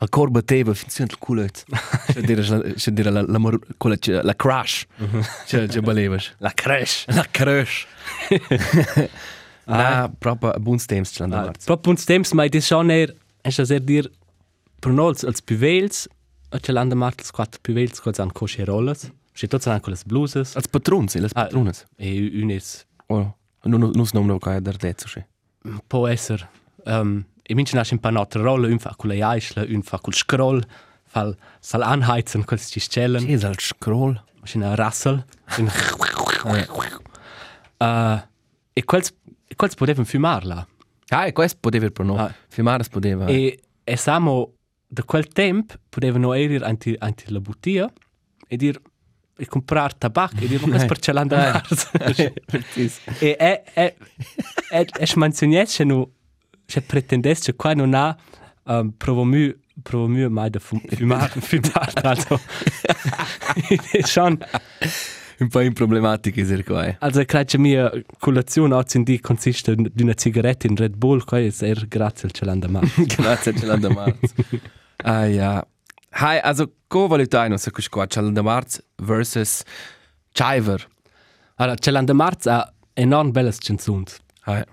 al 0.00 0.08
corpo 0.08 0.42
teva, 0.44 0.72
funziona 0.74 1.10
il 1.10 1.18
culo. 1.18 1.44
Dire, 2.24 2.72
c'è 2.74 2.90
dire 2.92 3.10
la, 3.10 3.22
la, 3.26 3.38
mor- 3.38 3.58
quella, 3.76 3.96
c'è- 3.96 4.22
la 4.22 4.34
crash. 4.34 4.86
C'è, 5.46 5.66
c'è 5.66 5.80
balevas. 5.82 6.34
la 6.38 6.52
crash 6.54 7.04
La 7.08 7.26
crash. 7.30 7.86
Ah, 9.66 10.08
proprio 10.18 10.50
a 10.52 10.58
buon 10.58 10.78
temps 10.78 11.10
ce 11.12 11.26
fatto. 11.28 11.58
Proprio 11.64 11.92
uns 11.92 12.04
temps, 12.04 12.32
ma 12.32 12.46
das 12.48 12.64
schon 12.66 12.90
eher, 12.90 13.14
es 13.42 13.58
ist 13.58 13.66
sehr 13.68 13.80
dir, 13.80 14.10
per 14.80 14.92
noi 14.92 15.14
als 15.24 15.42
Puvels, 15.42 16.08
c'è 16.60 16.72
l'anda 16.72 16.94
marca 16.94 17.22
als 17.22 17.30
quattro 17.32 17.60
Puvels, 17.60 18.00
quals 18.00 18.18
an 18.20 18.32
cosce 18.32 18.64
rolles, 18.64 19.10
c'è 19.34 19.46
tots 19.48 19.66
an 19.66 19.80
quelle 19.80 19.98
bluses, 20.06 20.54
Als 20.56 20.68
patrons, 20.68 21.14
le 21.16 21.26
Ah. 21.34 21.42
patrones. 21.42 21.84
e 21.96 22.30
un 22.42 22.50
es, 22.50 22.86
Oh, 23.08 23.36
non 23.64 23.80
non 23.80 23.90
non 23.94 24.06
non 24.12 24.26
non 24.26 24.38
da 24.62 24.72
detto 24.72 25.08
sì. 25.08 25.22
Può 25.86 26.06
essere, 26.06 26.48
um, 26.84 27.24
e 27.42 27.54
mince 27.54 27.76
nasce 27.76 27.94
un 27.94 28.00
panotto 28.00 28.40
rolle, 28.40 28.70
un 28.70 28.78
fa 28.78 28.94
con 28.96 29.10
le 29.10 29.22
eisle, 29.22 29.66
un 29.74 29.82
fa 29.82 29.98
col 29.98 30.14
scroll, 30.14 30.62
fa 31.04 31.34
sal 31.60 31.82
anheizen, 31.82 32.44
quels 32.44 32.68
ci 32.68 32.80
scellen, 32.80 33.20
Sì, 33.20 33.46
al 33.46 33.58
scroll. 33.58 34.22
c'è 34.42 34.56
una 34.56 34.74
rassel, 34.74 35.24
un 35.58 35.66
uh, 37.78 38.20
e 38.72 38.84
quels, 38.84 39.14
e 39.46 39.54
quels 39.56 39.74
potevan 39.74 40.04
fumarla. 40.04 40.66
Ah, 41.08 41.26
e 41.26 41.32
questo 41.32 41.58
poteva 41.60 41.88
per 41.90 42.04
noi. 42.04 42.18
Ah. 42.18 42.34
Filmare 42.48 42.82
si 42.84 42.90
poteva. 42.90 43.26
E, 43.26 43.60
e 43.82 43.96
samo 43.96 44.52
da 44.86 45.02
quel 45.04 45.26
tempo 45.28 45.74
potevano 45.88 46.34
ir 46.34 46.62
anti, 46.64 46.94
anti 46.98 47.30
la 47.32 47.40
bottiglia 47.40 47.90
e 48.46 48.56
dir 48.56 48.80
e 49.38 49.46
comprare 49.46 49.94
tabacco 49.96 50.40
e 50.40 50.48
dire 50.48 50.66
ma 50.66 50.70
questo 50.70 50.86
per 50.86 50.98
ce 50.98 51.12
l'andare 51.12 51.62
e 53.20 53.36
è 53.36 53.62
è 53.72 53.94
è 54.68 54.84
è 54.84 55.06
smanzoniet 55.06 55.80
no 55.82 56.10
se 56.66 56.82
pretendesse 56.82 57.54
qua 57.54 57.72
non 57.72 57.94
ha 57.94 58.16
um, 58.64 58.92
provomu 58.96 59.54
provomu 59.82 60.28
mai 60.28 60.50
da 60.50 60.58
fum, 60.58 60.80
fumare 60.86 61.40
fumare 61.40 61.92
also 62.02 62.40
è 63.92 64.02
schon 64.02 64.38
un 65.38 65.48
po' 65.48 65.60
in 65.60 65.72
problematica 65.72 66.42
è 66.42 66.64
qua. 66.64 66.86
eh. 66.86 66.96
also 66.98 67.24
credo 67.24 67.44
che 67.44 67.58
mia 67.58 67.90
colazione 68.18 68.74
oggi 68.74 68.96
in 68.96 69.04
di 69.04 69.20
consiste 69.20 69.74
di 69.76 70.02
una 70.02 70.14
sigaretta 70.16 70.66
in 70.66 70.74
Red 70.74 70.96
Bull 70.96 71.24
qua 71.24 71.38
è 71.38 71.52
er 71.60 71.86
grazie 71.86 72.26
al 72.26 72.32
ce 72.32 72.44
l'andare 72.44 72.86
Grazie, 73.06 73.56
ce 73.56 73.66
l'hanno 73.66 73.88
da 73.88 73.94
marzo. 73.94 74.34
Ah, 75.04 75.26
ja. 75.26 75.64
Hai, 76.10 76.40
also, 76.40 76.72
co 76.86 77.06
valutai 77.06 77.48
non 77.48 77.58
so 77.58 77.70
che 77.70 77.82
qua, 77.88 78.06
ce 78.06 78.20
l'hanno 78.20 78.32
da 78.32 78.42
marzo 78.42 78.82
versus 78.96 79.62
Chiver. 80.32 80.86
Allora, 81.56 81.76
c'è 81.76 81.90
l'anno 81.90 82.14
marzo 82.14 82.50
ha 82.50 82.72
enorm 82.94 83.30
belle 83.30 83.52
canzoni. 83.58 84.04
Hai. 84.44 84.64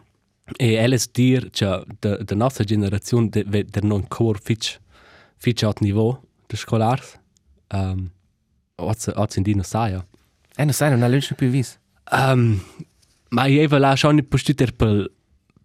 E 0.57 0.73
elles 0.73 1.11
dir 1.11 1.49
che 1.49 1.83
de, 1.99 2.23
de 2.23 2.35
nostra 2.35 2.63
generazione 2.63 3.29
de, 3.29 3.43
de, 3.43 3.63
de 3.63 3.81
non 3.81 4.07
cor 4.07 4.39
fitch 4.39 4.79
fitch 5.37 5.63
alt 5.63 5.81
niveau 5.81 6.21
de 6.47 6.55
scolars. 6.55 7.19
Um, 7.73 8.11
Oggi 8.77 9.09
oggi 9.15 9.37
in 9.37 9.43
dino 9.43 9.63
saia. 9.63 10.05
Eh, 10.57 10.63
non 10.65 10.73
sai, 10.73 10.89
non 10.89 11.01
ha 11.01 11.07
lunch 11.07 11.33
più 11.33 11.47
vis. 11.47 11.79
Um, 12.11 12.61
ma 13.29 13.43
avevo 13.43 13.77
là 13.77 13.95
schon 13.95 14.23
postuter 14.27 14.71
per 14.73 15.09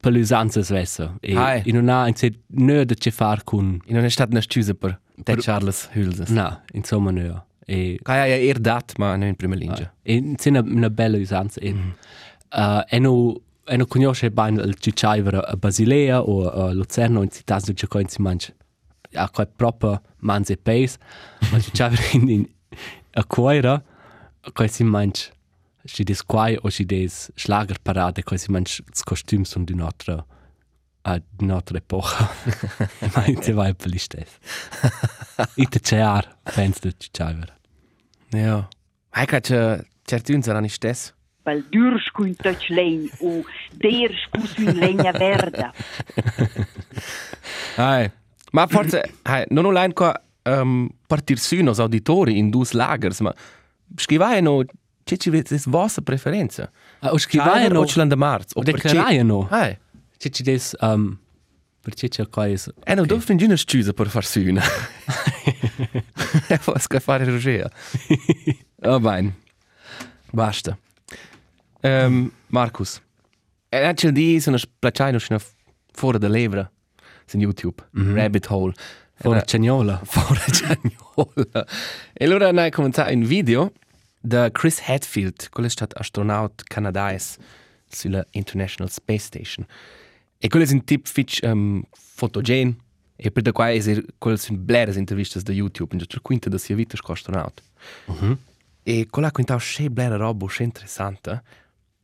per 0.01 0.13
l'usanza 0.13 0.63
svessa. 0.63 1.17
E, 1.21 1.37
Hai. 1.37 1.63
non 1.73 1.89
ha 1.89 2.07
in 2.09 2.15
sé 2.15 2.33
nö 2.47 2.85
de 2.85 2.95
che 2.95 3.11
far 3.11 3.45
con 3.45 3.81
E 3.87 3.93
non 3.93 4.05
è 4.05 4.09
stata 4.09 4.31
una 4.31 4.41
scusa 4.41 4.75
te 5.23 5.37
Charles 5.37 5.89
Hülses. 5.95 6.31
na, 6.31 6.63
insomma 6.73 7.11
nö. 7.11 7.41
E 7.67 7.99
Kai 8.03 8.19
ha 8.19 8.27
er 8.27 8.59
dat, 8.61 8.99
ma 8.99 9.17
non 9.17 9.29
in 9.29 9.37
prima 9.37 9.55
linea. 9.55 9.93
E 10.03 10.15
in 10.15 10.39
sé 10.39 10.51
una, 10.51 10.61
una 10.61 10.91
bella 10.91 11.19
usanza. 11.19 11.61
E, 11.61 11.71
uh, 11.73 12.83
e 12.89 12.99
no 12.99 13.41
e 13.71 13.77
no 13.77 13.87
conosce 13.87 14.31
bene 14.31 14.63
il 14.63 14.75
cicciaivere 14.75 15.39
a 15.39 15.57
Basilea 15.57 16.23
o 16.23 16.51
a 16.51 16.73
Lucerno 16.73 17.23
in 17.23 17.31
città 17.31 17.59
dove 17.59 17.75
c'è 17.75 17.87
si 18.07 18.21
mangia 18.21 18.53
a 19.13 19.31
quel 19.31 19.49
proprio 19.49 20.03
manze 20.19 20.57
peis 20.57 20.97
ma 21.51 21.61
cicciaivere 21.61 22.03
in, 22.13 22.29
in 22.29 22.49
a 23.13 23.25
cuoira 23.25 23.81
quel 24.53 24.71
si 24.71 24.83
mangia 24.83 25.31
si 25.85 26.03
des 26.03 26.25
quai 26.25 26.59
o 26.61 26.69
si 26.69 26.85
des 26.85 27.31
schlagerparade 27.35 28.25
quel 28.25 28.41
si 28.41 28.51
mangia 28.51 28.83
s 28.93 29.03
costumi 29.05 29.45
sono 29.45 29.65
di 29.65 29.73
un'altra 29.73 30.15
a 30.15 30.25
di 30.25 30.40
un'altra 31.39 31.79
epoca 31.79 32.29
ma 33.15 33.27
in 33.27 33.41
se 33.43 33.53
vai 33.53 33.75
per 33.75 33.89
l'istess 33.89 34.39
ite 35.55 35.81
c'è 35.81 36.03
fans 36.45 36.79
del 36.81 36.95
cicciaivere 36.97 37.59
Ja. 38.33 38.69
Hai, 39.11 39.27
che 39.27 39.41
c'è 39.41 39.81
certi 40.05 40.33
uns 40.33 40.45
saranno 40.45 40.69
stess. 40.69 41.13
Pel 41.43 41.65
dürsk 41.71 42.19
un 42.19 42.35
touch 42.37 42.69
lein 42.69 43.09
o 43.21 43.43
ders 43.73 44.29
pus 44.31 44.57
un 44.59 44.73
legna 44.77 45.11
verda. 45.11 45.73
Hai. 47.77 48.11
Ma 48.53 48.67
forse, 48.67 49.15
hai, 49.23 49.45
non 49.49 49.65
online 49.65 49.93
qua 49.93 50.13
um, 50.43 50.89
partir 51.07 51.39
su 51.39 51.63
nos 51.63 51.79
auditori 51.79 52.37
in 52.37 52.51
dus 52.51 52.73
lagers, 52.73 53.21
ma 53.21 53.33
scrivai 53.95 54.43
no, 54.43 54.65
c'è 55.05 55.17
ci 55.17 55.31
vede 55.31 55.61
vostra 55.67 56.03
preferenza. 56.03 56.71
Ah, 56.99 57.13
o 57.13 57.17
Chiver 57.17 57.21
scrivaiano 57.21 57.79
o 57.79 57.87
ce 57.87 57.99
l'hanno 57.99 58.11
da 58.11 58.17
marzo. 58.17 58.59
o 58.59 58.63
declaraiano 58.63 59.47
Hai. 59.51 59.79
C'è 60.21 60.29
ci 60.29 60.43
des 60.43 60.77
um, 60.81 61.19
perché 61.81 62.09
c'è 62.09 62.29
qua 62.29 62.47
è 62.47 62.55
E 62.85 62.95
non 62.95 63.07
devo 63.07 63.21
fingere 63.21 63.53
una 63.53 63.57
scusa 63.57 63.95
per 63.95 64.11
far 64.11 64.23
su 64.27 64.41
una. 64.41 64.63
E 66.47 66.59
poi 66.59 66.75
che 66.87 67.01
fare. 67.01 67.25
Oh, 68.83 69.01
bene. 69.01 69.39
Basta. 70.31 70.79
Um, 71.81 72.31
Marcus. 72.49 73.01
E 73.71 73.83
anche 73.83 74.13
di 74.13 74.41
sono 74.41 74.59
splacciato 74.59 75.19
fino 75.19 75.39
fuori 75.91 76.19
da 76.19 76.29
levra 76.29 76.71
su 77.25 77.39
YouTube. 77.39 77.83
Rabbit 78.13 78.47
Hole. 78.51 78.75
Fuori 79.15 79.41
Cagnola. 79.47 80.01
Fuori 80.05 80.41
Giagnola. 80.51 81.67
E 82.13 82.25
allora 82.27 82.53
noi 82.53 82.71
cominciamo 82.71 83.11
un 83.11 83.23
video 83.23 83.73
da 84.21 84.51
Chris 84.51 84.83
Hadfield, 84.85 85.49
è 85.65 85.69
stato 85.71 85.97
astronaut 85.99 86.63
canadese 86.65 87.39
sulla 87.89 88.23
International 88.33 88.91
Space 88.91 89.25
Station. 89.25 89.67
E 90.43 90.49
quello 90.49 90.65
è 90.65 90.73
un 90.73 90.85
tip 90.85 91.07
fitch 91.07 91.41
um, 91.43 91.83
fotogen. 91.93 92.75
E 93.17 93.31
per 93.31 93.43
da 93.43 93.53
qua 93.53 93.71
è 93.71 94.03
quello 94.17 94.37
sono 94.39 94.57
blere 94.59 94.95
interviste 94.99 95.43
da 95.43 95.53
YouTube, 95.53 95.95
in 95.95 96.03
già 96.07 96.19
quinta 96.23 96.49
da 96.49 96.57
sia 96.57 96.75
vita 96.75 96.97
come 96.99 97.13
astronaut. 97.19 97.63
E 98.83 99.07
quella 99.11 99.31
quinta 99.31 99.59
è 99.77 99.89
blere 99.91 100.17
roba, 100.17 100.47
è 100.47 100.63
interessante. 100.63 101.43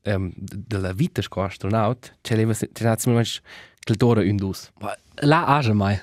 Um, 0.04 0.30
della 0.36 0.92
vita 0.92 1.22
come 1.28 1.46
astronaut, 1.46 2.18
c'è 2.20 2.36
leva, 2.36 2.52
c'è 2.52 2.68
un 2.80 2.90
attimo 2.90 3.18
che 3.18 3.94
l'ora 3.98 4.20
un 4.20 4.36
dus. 4.36 4.70
La 5.22 5.46
age 5.46 5.72
mai. 5.72 5.98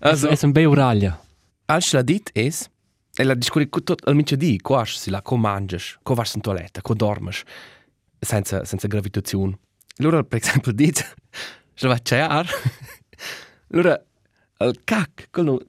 Also- 0.00 0.28
Es 0.28 0.42
un 0.42 0.50
bei 0.50 0.64
uraglia. 0.64 1.16
Als 1.66 1.92
la 1.92 2.02
dit 2.02 2.30
es, 2.34 2.68
e 3.14 3.22
la 3.22 3.34
discorri 3.34 3.68
tot 3.68 4.06
al 4.08 4.16
mince 4.16 4.36
di, 4.36 4.58
quas 4.58 4.98
si 4.98 5.10
la 5.10 5.22
co 5.22 5.36
manges, 5.36 5.98
co 6.02 6.14
vas 6.14 6.34
in 6.34 6.40
toiletta, 6.40 6.80
co 6.80 6.94
dormes, 6.94 7.44
senza, 8.18 8.64
senza 8.64 8.88
gravitazione. 8.88 9.56
Allora, 10.02 10.24
per 10.24 10.40
esempio, 10.42 10.72
dit, 10.72 11.14
se 11.74 11.86
va 11.86 11.94
a 11.94 12.00
cear, 12.02 12.48
allora, 13.70 14.04
al 14.56 14.80
cac, 14.82 15.28
quello, 15.30 15.64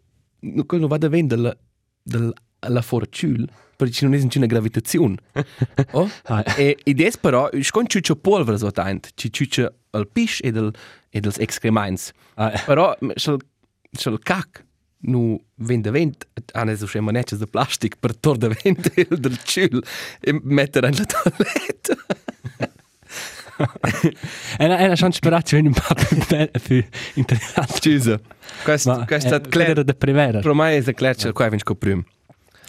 quello 0.65 0.87
va 0.87 0.97
da 0.97 1.07
vendere 1.07 1.57
del, 2.01 2.33
la 2.59 2.81
forciul, 2.81 3.47
perché 3.75 4.05
non 4.05 4.15
è 4.15 4.17
nessuna 4.17 4.47
gravitazione. 4.47 5.17
oh? 5.91 6.09
Ah. 6.23 6.43
E, 6.57 6.79
ed 6.83 6.99
es 6.99 7.17
però, 7.17 7.47
scon 7.61 7.85
ciuccio 7.85 8.15
polvere 8.15 8.57
so 8.57 8.71
tant, 8.71 9.11
ci 9.13 9.31
ciuccio 9.31 9.71
al 9.91 10.07
pis 10.07 10.39
e 10.41 10.51
del, 10.51 10.73
e 11.11 11.19
dels 11.19 11.37
excrements. 11.37 12.11
Ah, 12.33 12.59
Però 12.65 12.97
sul, 13.13 13.37
sul 13.91 14.17
cac 14.17 14.65
nu 15.05 15.39
vende 15.57 15.91
vent 15.91 16.25
hanno 16.53 16.75
so 16.75 16.87
schema 16.87 17.11
netches 17.11 17.37
de 17.37 17.45
plastic 17.45 17.97
per 17.99 18.15
tor 18.15 18.37
de 18.37 18.47
vent 18.47 18.93
del 19.19 19.37
ciul 19.43 19.83
e 20.21 20.39
mettere 20.41 20.87
in 20.87 20.95
la 20.95 21.05
toiletta. 21.05 22.71
E 24.57 24.57
era 24.57 24.95
schon 24.95 25.11
sperazione 25.11 25.67
un 25.67 25.73
po' 25.73 25.93
più 25.93 26.61
più 26.61 26.83
interessante. 27.15 27.79
Scusa. 27.79 28.19
Questo 28.63 29.03
questo 29.05 29.35
è 29.35 29.41
Clera 29.41 29.65
claro. 29.73 29.83
de 29.83 29.93
Prevera. 29.93 30.39
Pro 30.39 30.53
mai 30.53 30.77
è 30.77 30.93
claro 30.93 31.31
qua 31.33 31.49
vinc 31.49 31.63
co 31.63 31.75
prim. 31.75 32.03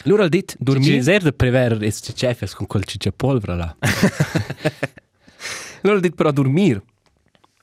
Lura 0.04 0.24
al 0.24 0.28
dit 0.28 0.50
Ci 0.50 0.56
dormir. 0.60 1.02
ser 1.02 1.22
de 1.22 1.32
Prevera 1.32 1.76
es 1.80 2.00
ci 2.02 2.12
chefes 2.12 2.54
con 2.54 2.66
quel 2.66 2.84
ciccia 2.84 3.12
polvere 3.12 3.56
là. 3.56 3.76
Lura 5.82 5.96
al 5.96 6.00
dit 6.02 6.14
però 6.14 6.30
dormir. 6.32 6.82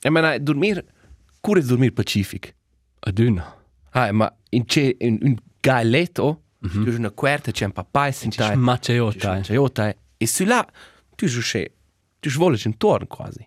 E 0.00 0.10
ma 0.10 0.36
dormir 0.38 0.84
cura 1.40 1.60
è 1.60 1.62
dormir 1.62 1.92
pacific. 1.92 2.54
Ad 3.00 3.18
una. 3.18 3.56
Ah, 3.90 4.10
ma 4.12 4.32
in 4.50 4.64
c'è 4.64 4.96
un, 5.00 5.18
un 5.22 5.36
gai 5.60 5.88
letto, 5.88 6.42
tu 6.60 6.82
hai 6.86 6.94
una 6.94 7.10
quarta 7.10 7.50
c'è 7.52 7.64
un 7.66 7.72
papà 7.72 8.08
e 8.08 8.12
Ci 8.12 8.18
sentai. 8.18 8.54
smacciota. 8.54 9.40
C'è 9.40 9.58
ota 9.58 9.94
e 10.16 10.26
su 10.26 10.44
là 10.44 10.66
tu 11.14 11.26
giusce 11.26 11.72
tu 12.22 12.30
svoles 12.36 12.64
in 12.64 12.76
torn 12.78 13.06
quasi. 13.08 13.46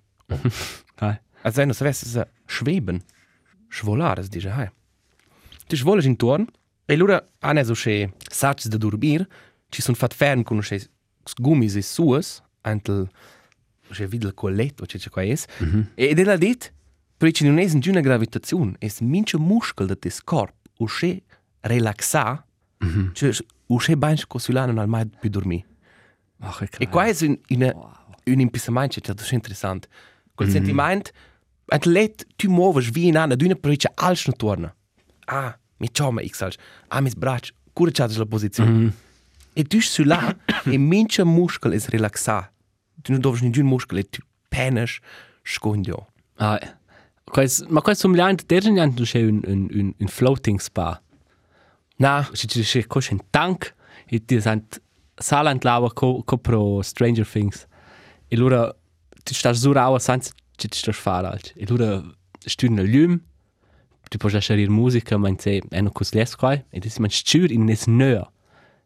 Ah. 1.00 1.20
Als 1.44 1.58
wenn 1.58 1.70
du 1.70 1.76
weißt, 1.80 2.26
schweben, 2.48 3.04
schvolare, 3.70 4.22
es 4.22 4.30
dice, 4.30 4.56
hai. 4.56 4.70
Tu 5.68 5.76
svoles 5.76 6.06
in 6.06 6.18
torn 6.18 6.48
e 6.88 6.94
allora 6.94 7.28
hanno 7.40 7.64
so 7.64 7.74
che 7.74 8.14
sacci 8.30 8.70
da 8.70 8.78
dormir, 8.78 9.28
ci 9.70 9.82
sono 9.82 9.98
fat 9.98 10.14
fern 10.14 10.44
con 10.44 10.60
che 10.62 10.90
gummis 11.40 11.76
e 11.76 11.82
suas, 11.82 12.42
antel 12.62 13.10
che 13.92 14.08
vide 14.08 14.28
il 14.28 14.34
colletto, 14.34 14.86
c'è 14.86 15.10
qua 15.10 15.24
es. 15.24 15.46
E 15.96 16.14
della 16.14 16.38
dit, 16.38 16.72
perché 17.18 17.44
non 17.44 17.58
è 17.58 17.66
nessuna 17.66 18.02
gravitazione, 18.02 18.76
è 18.80 18.92
mince 19.02 19.38
muscol 19.38 19.88
da 19.88 19.96
tes 19.96 20.24
corp, 20.24 20.54
o 20.78 20.86
che 20.86 21.24
relaxa, 21.62 22.46
cioè 23.14 23.32
o 23.68 23.78
che 23.78 23.98
banch 23.98 24.28
cosulano 24.28 24.80
al 24.80 24.88
mai 24.88 25.08
più 25.08 25.30
dormire. 25.30 25.66
Ach, 26.40 26.68
E 26.78 26.90
qua 26.90 27.06
è 27.06 27.16
un, 27.22 27.40
un, 27.50 27.92
un 28.26 28.40
impisamento 28.40 29.00
che 29.00 29.12
è 29.12 29.34
interessante. 29.34 29.88
Quel 30.34 30.50
sentimento, 30.50 31.12
un 31.66 31.92
let, 31.92 32.26
tu 32.36 32.50
muoves 32.50 32.90
wie 32.94 33.08
in 33.08 33.16
una, 33.16 33.36
d'una 33.36 33.56
periccia 33.56 33.92
alç 33.96 34.28
non 34.28 34.36
torna. 34.36 34.76
Ah, 35.28 35.58
mi 35.78 35.90
cioma 35.92 36.22
x 36.22 36.42
alç. 36.42 36.58
Ah, 36.90 37.02
mis 37.02 37.16
braccia, 37.16 37.54
cura 37.74 37.92
c'hai 37.92 38.16
la 38.18 38.26
posizione. 38.26 38.94
E 39.54 39.64
tu 39.64 39.80
su 39.80 40.04
là, 40.04 40.36
e 40.66 40.78
mince 40.78 41.24
muscol 41.24 41.74
è 41.74 41.80
relaxato. 41.90 42.52
Tu 43.02 43.12
non 43.12 43.22
dovresti 43.22 43.48
nessun 43.48 43.66
muscolo, 43.66 44.00
e 44.00 44.10
tu 44.10 44.22
penes 44.50 45.00
scondio. 45.44 46.08
Ah, 46.38 46.60
quais, 47.24 47.64
ma 47.70 47.82
quais 47.82 48.00
somigliante, 48.00 48.44
dergeniant 48.46 49.02
c'è 49.02 49.22
un, 49.22 49.42
un, 49.46 49.68
un, 49.72 49.94
un 49.98 50.08
floating 50.08 50.60
spa. 50.60 51.02
Ci 52.34 52.48
c'è 52.48 53.12
un 53.12 53.20
tank 53.30 53.74
e 54.08 54.26
ti 54.26 54.42
sant 54.42 54.82
salant 55.18 55.64
lava 55.64 55.92
co, 55.94 56.24
co 56.24 56.38
pro 56.38 56.82
Stranger 56.82 57.26
Things. 57.26 57.66
E 58.28 58.36
allora 58.36 58.74
ti 59.24 59.34
stai 59.34 59.56
su 59.56 59.72
rauer 59.72 60.02
senza 60.02 60.32
ci 60.56 60.68
ti 60.68 60.78
stai 60.78 60.94
fare 60.94 61.28
alt. 61.28 61.54
E 61.56 61.66
allora 61.68 62.04
stu 62.40 62.68
nel 62.72 62.90
lum, 62.90 63.20
ti 64.08 64.18
puoi 64.18 64.32
lasciare 64.32 64.68
musica, 64.70 65.18
ma 65.18 65.34
se 65.38 65.62
è 65.70 65.82
non 65.82 65.92
cos 65.92 66.14
les 66.14 66.36
qua, 66.36 66.54
e 66.54 66.80
ti 66.80 66.90
si 66.90 67.02
man 67.02 67.10
stur 67.10 67.52
in 67.52 67.66
nes 67.66 67.86
nöa. 67.86 68.30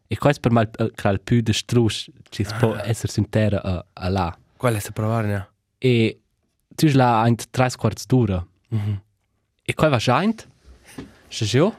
E 0.08 0.16
quais 0.16 0.40
per 0.40 0.50
mal 0.50 0.68
kral 0.96 1.20
più 1.20 1.40
de 1.40 1.52
strus 1.52 2.10
ci 2.30 2.44
può 2.58 2.74
essere 2.74 3.12
in 3.16 3.28
terra 3.28 3.62
a, 3.62 3.84
a 3.92 4.08
là. 4.08 4.36
qual 4.60 4.74
è 4.74 4.80
la 4.82 4.90
provare? 4.92 5.48
E 5.78 6.20
tu 6.76 6.86
là 6.92 7.22
ein 7.22 7.36
tres 7.50 7.76
quarts 7.76 8.06
d'ora. 8.06 8.46
E 9.64 9.74
qua 9.74 9.88
va 9.88 9.98
scheint, 9.98 10.46
se 11.28 11.44
jo, 11.46 11.74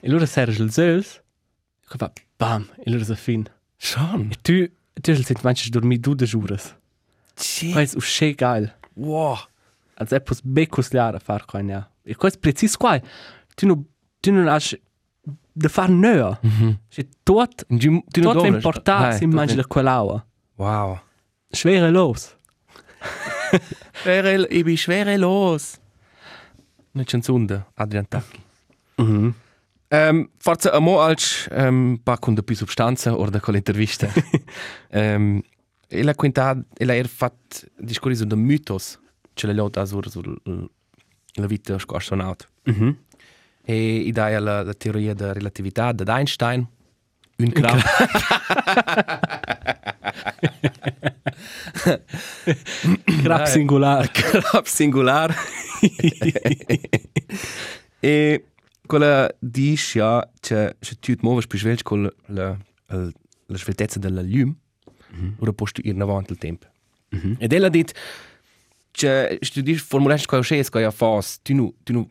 e 0.00 0.08
allora 0.08 0.26
serra 0.26 0.52
il 0.52 0.70
zels, 0.70 1.20
e 1.82 1.86
qua 1.88 1.96
va 1.98 2.12
bam, 2.36 2.68
e 2.78 2.82
allora 2.86 3.04
sa 3.04 3.16
fin. 3.16 3.44
Schon. 3.78 4.30
E 4.30 4.36
tu, 4.42 4.70
tu 5.00 5.14
sent 5.14 5.42
manches 5.42 5.70
dormi 5.70 5.98
du 5.98 6.14
de 6.14 6.26
juras. 7.40 7.46
Sì. 7.46 7.70
Qua 7.72 7.80
è 7.82 7.88
usce 7.96 8.34
geil. 8.34 8.74
Wow. 8.94 9.36
Also 9.94 10.14
è 10.16 10.20
pos 10.20 10.40
becus 10.42 10.90
liara 10.92 11.18
far 11.18 11.44
qua 11.44 11.60
ja. 11.60 11.90
E 12.04 12.14
qua 12.14 12.28
è 12.28 12.38
precis 12.38 12.76
qua. 12.76 13.00
Tu 13.54 13.66
no, 13.66 13.84
tu 14.20 14.32
non 14.32 14.48
has 14.48 14.76
de 15.52 15.68
far 15.68 15.88
nöa. 15.90 16.38
Se 16.88 17.06
tot, 17.22 17.64
Tu, 17.66 17.76
tu 17.76 18.20
non 18.20 18.32
tot 18.32 18.34
dovresti- 18.34 18.54
importar 18.54 19.02
Hai, 19.04 19.12
si 19.18 19.24
tot 19.24 19.34
mangia 19.34 19.54
ne- 19.54 19.62
de 19.62 19.66
quell'aua. 19.68 20.24
Wow. 20.56 20.98
Schwere 21.52 21.90
los. 21.90 22.36
Schwere, 23.92 24.46
ich 24.48 24.64
bin 24.64 24.76
schwerelos. 24.76 25.78
Eine 26.94 27.04
Chanzunde, 27.04 27.66
Adrian 27.76 28.06
Tacchi. 28.08 28.40
Mhm. 28.96 29.34
Um, 29.92 30.28
forse 30.38 30.70
a 30.70 30.78
mo 30.78 31.00
als 31.00 31.48
um, 31.50 31.98
pa 32.04 32.16
con 32.18 32.34
de 32.34 32.42
più 32.42 32.54
substanza 32.54 33.12
or 33.16 33.30
da 33.30 33.40
con 33.40 33.54
l'intervista. 33.54 34.08
um, 34.92 35.42
e 35.90 36.02
la 36.02 36.14
quinta 36.14 36.56
e 36.78 36.84
la 36.84 36.94
er 36.94 37.08
fat 37.08 37.66
discorso 37.76 38.24
de 38.24 38.36
mitos, 38.36 38.98
ce 39.34 39.46
le 39.46 39.54
lota 39.54 39.84
sur 39.86 40.08
sur 40.08 40.24
la 41.34 41.46
vita 41.46 41.78
sco 41.78 41.96
astronaut. 41.96 42.48
Mhm. 42.64 42.96
E 43.64 44.06
idea 44.06 44.40
la, 44.40 44.62
la 44.62 44.74
teoria 44.74 45.14
da 45.14 45.32
relatività 45.32 45.92
da 45.92 46.16
Einstein. 46.16 46.66
Un 47.38 47.52
crap. 47.52 47.80
Grab 53.22 53.46
singular. 53.56 54.10
crap 54.12 54.66
singular. 54.66 55.34
e 58.00 58.44
quella 58.86 59.30
dice 59.38 59.98
ja 59.98 60.30
che 60.38 60.76
se 60.80 60.98
tu 60.98 61.14
ti 61.14 61.18
muovi 61.22 61.46
più 61.46 61.58
sveglio 61.58 61.82
con 61.82 62.10
la, 62.26 62.56
la, 62.86 63.10
la 63.46 63.56
sveltezza 63.56 63.98
della 63.98 64.22
lume, 64.22 64.56
ora 65.38 65.52
puoi 65.52 65.70
tu 65.72 65.80
ir 65.84 65.94
in 65.94 66.02
avanti 66.02 66.32
il 66.32 66.38
tempo. 66.38 66.66
Ed 67.38 67.52
ella 67.52 67.68
dit 67.68 67.92
che 68.92 69.38
tu 69.52 69.60
dici 69.60 69.80
formulare 69.80 70.24
qua 70.26 70.38
uscire 70.38 70.68
qua 70.68 70.80
ja 70.80 70.90
fas, 70.90 71.38
tu 71.42 71.54
nu 71.54 71.74
tu 71.82 71.92
nu 71.92 72.08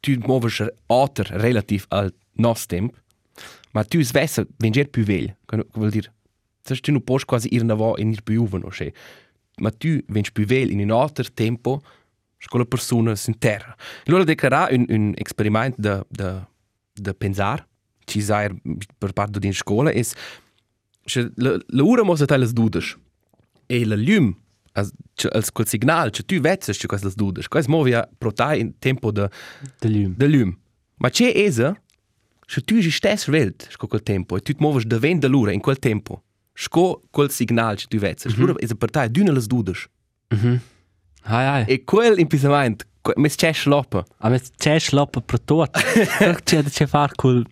tu 0.00 0.12
muovi 0.26 0.48
alter 0.86 1.26
relativ 1.26 1.84
al 1.88 2.12
nostro 2.32 2.76
tempo, 2.76 2.96
ma 3.72 3.84
tu 3.84 4.02
svessa 4.02 4.46
venger 4.58 4.88
più 4.88 5.04
veglio, 5.04 5.36
che 5.46 5.66
vuol 5.72 5.90
dire 5.90 6.12
se 6.62 6.76
tu 6.80 6.92
nu 6.92 7.00
puoi 7.00 7.24
quasi 7.24 7.48
ir 7.52 7.62
in 7.62 7.70
avanti 7.70 8.00
in 8.00 8.10
ir 8.10 8.22
più 8.22 8.34
giovane 8.34 8.64
uscire. 8.64 8.94
ma 9.60 9.70
tu 9.70 10.00
vens 10.08 10.30
più 10.30 10.44
vel 10.46 10.70
in 10.70 10.80
un 10.80 10.90
altro 10.90 11.24
tempo 11.32 11.82
con 12.46 12.60
la 12.60 12.66
persona 12.66 13.14
in 13.26 13.38
terra. 13.38 13.74
Allora 14.06 14.24
declarà 14.24 14.68
un, 14.70 14.84
un 14.88 15.14
esperimento 15.16 15.80
da, 15.80 16.04
da, 16.08 16.46
da 16.92 17.14
pensare, 17.14 17.66
ci 18.04 18.20
sai 18.20 18.54
per 18.98 19.12
parte 19.12 19.38
di 19.38 19.52
scuola, 19.52 19.90
è 19.90 20.02
che 21.04 21.30
la, 21.36 21.58
la 21.66 21.84
ora 21.84 22.02
mossa 22.02 22.24
te 22.24 22.36
le 22.36 22.52
dudes 22.52 22.96
e 23.66 23.84
la 23.84 23.96
lume 23.96 24.36
als, 24.74 24.90
quel 25.52 25.66
signal, 25.66 26.10
che 26.10 26.22
tu 26.24 26.40
vedi 26.40 26.72
che 26.72 26.86
queste 26.86 27.10
dudes, 27.14 27.48
questo 27.48 27.70
muove 27.70 28.08
pro 28.18 28.32
te 28.32 28.56
in 28.56 28.78
tempo 28.78 29.10
da, 29.10 29.28
De 29.80 29.88
lum. 29.88 30.14
da 30.16 30.26
lume. 30.26 30.58
Ma 30.96 31.10
c'è 31.10 31.32
esa, 31.34 31.76
se 32.46 32.60
tu 32.62 32.80
ci 32.80 32.90
stessi 32.90 33.30
vedi 33.30 33.66
con 33.76 33.88
quel 33.88 34.02
tempo 34.02 34.36
e 34.36 34.40
tu 34.40 34.52
ti 34.52 34.58
muovi 34.60 34.84
da 34.86 34.98
venti 34.98 35.26
l'ora 35.28 35.52
in 35.52 35.60
quel 35.60 35.78
tempo, 35.78 36.22
sco 36.52 37.02
quel 37.10 37.30
signal 37.30 37.76
che 37.76 37.86
tu 37.88 37.98
vezi. 37.98 38.28
Mm 38.28 38.32
-hmm. 38.32 38.38
Lura 38.38 38.54
è 38.58 38.74
per 38.74 38.90
te 38.90 39.10
d'una 39.10 39.32
les 39.32 39.46
dudes. 39.46 39.86
Hai, 41.26 41.46
hai. 41.46 41.64
E 41.66 41.84
quel 41.84 42.18
impensament, 42.18 42.86
mes 43.16 43.34
c'è 43.34 43.52
schloppa. 43.52 44.04
A 44.18 44.28
me 44.28 44.40
c'è 44.56 44.78
schloppa 44.78 45.20
per 45.20 45.40
tot. 45.40 45.70
C'è 46.44 46.62
da 46.62 46.68
c'è 46.68 46.86
far 46.86 47.14
col 47.14 47.46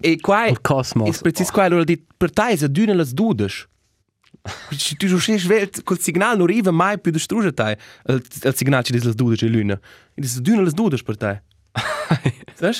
E 0.00 0.16
qua 0.20 0.46
col 0.46 0.60
cosmos. 0.60 1.18
è 1.18 1.22
precis 1.22 1.50
qua 1.50 1.64
allora 1.64 1.84
dit 1.84 2.04
per 2.16 2.30
te 2.30 2.48
è 2.48 2.68
d'una 2.68 2.94
les 2.94 3.12
dudes. 3.12 3.66
Se 4.70 4.94
tu 4.96 5.08
so 5.08 5.18
ses 5.18 5.44
welt 5.46 5.82
col 5.82 5.98
signal 5.98 6.36
non 6.36 6.48
arriva 6.48 6.70
mai 6.70 6.98
più 7.00 7.10
distrugge 7.10 7.52
te. 7.52 7.76
Il, 8.06 8.22
il 8.44 8.54
signal 8.54 8.82
che 8.82 8.92
dis 8.92 9.04
les 9.04 9.14
dudes 9.14 9.42
e 9.42 9.48
luna. 9.48 9.74
E 10.14 10.20
dis 10.20 10.40
d'una 10.40 10.62
les 10.62 10.74
dudes 10.74 11.02
per 11.02 11.16
te. 11.16 11.42
Sai? 12.54 12.74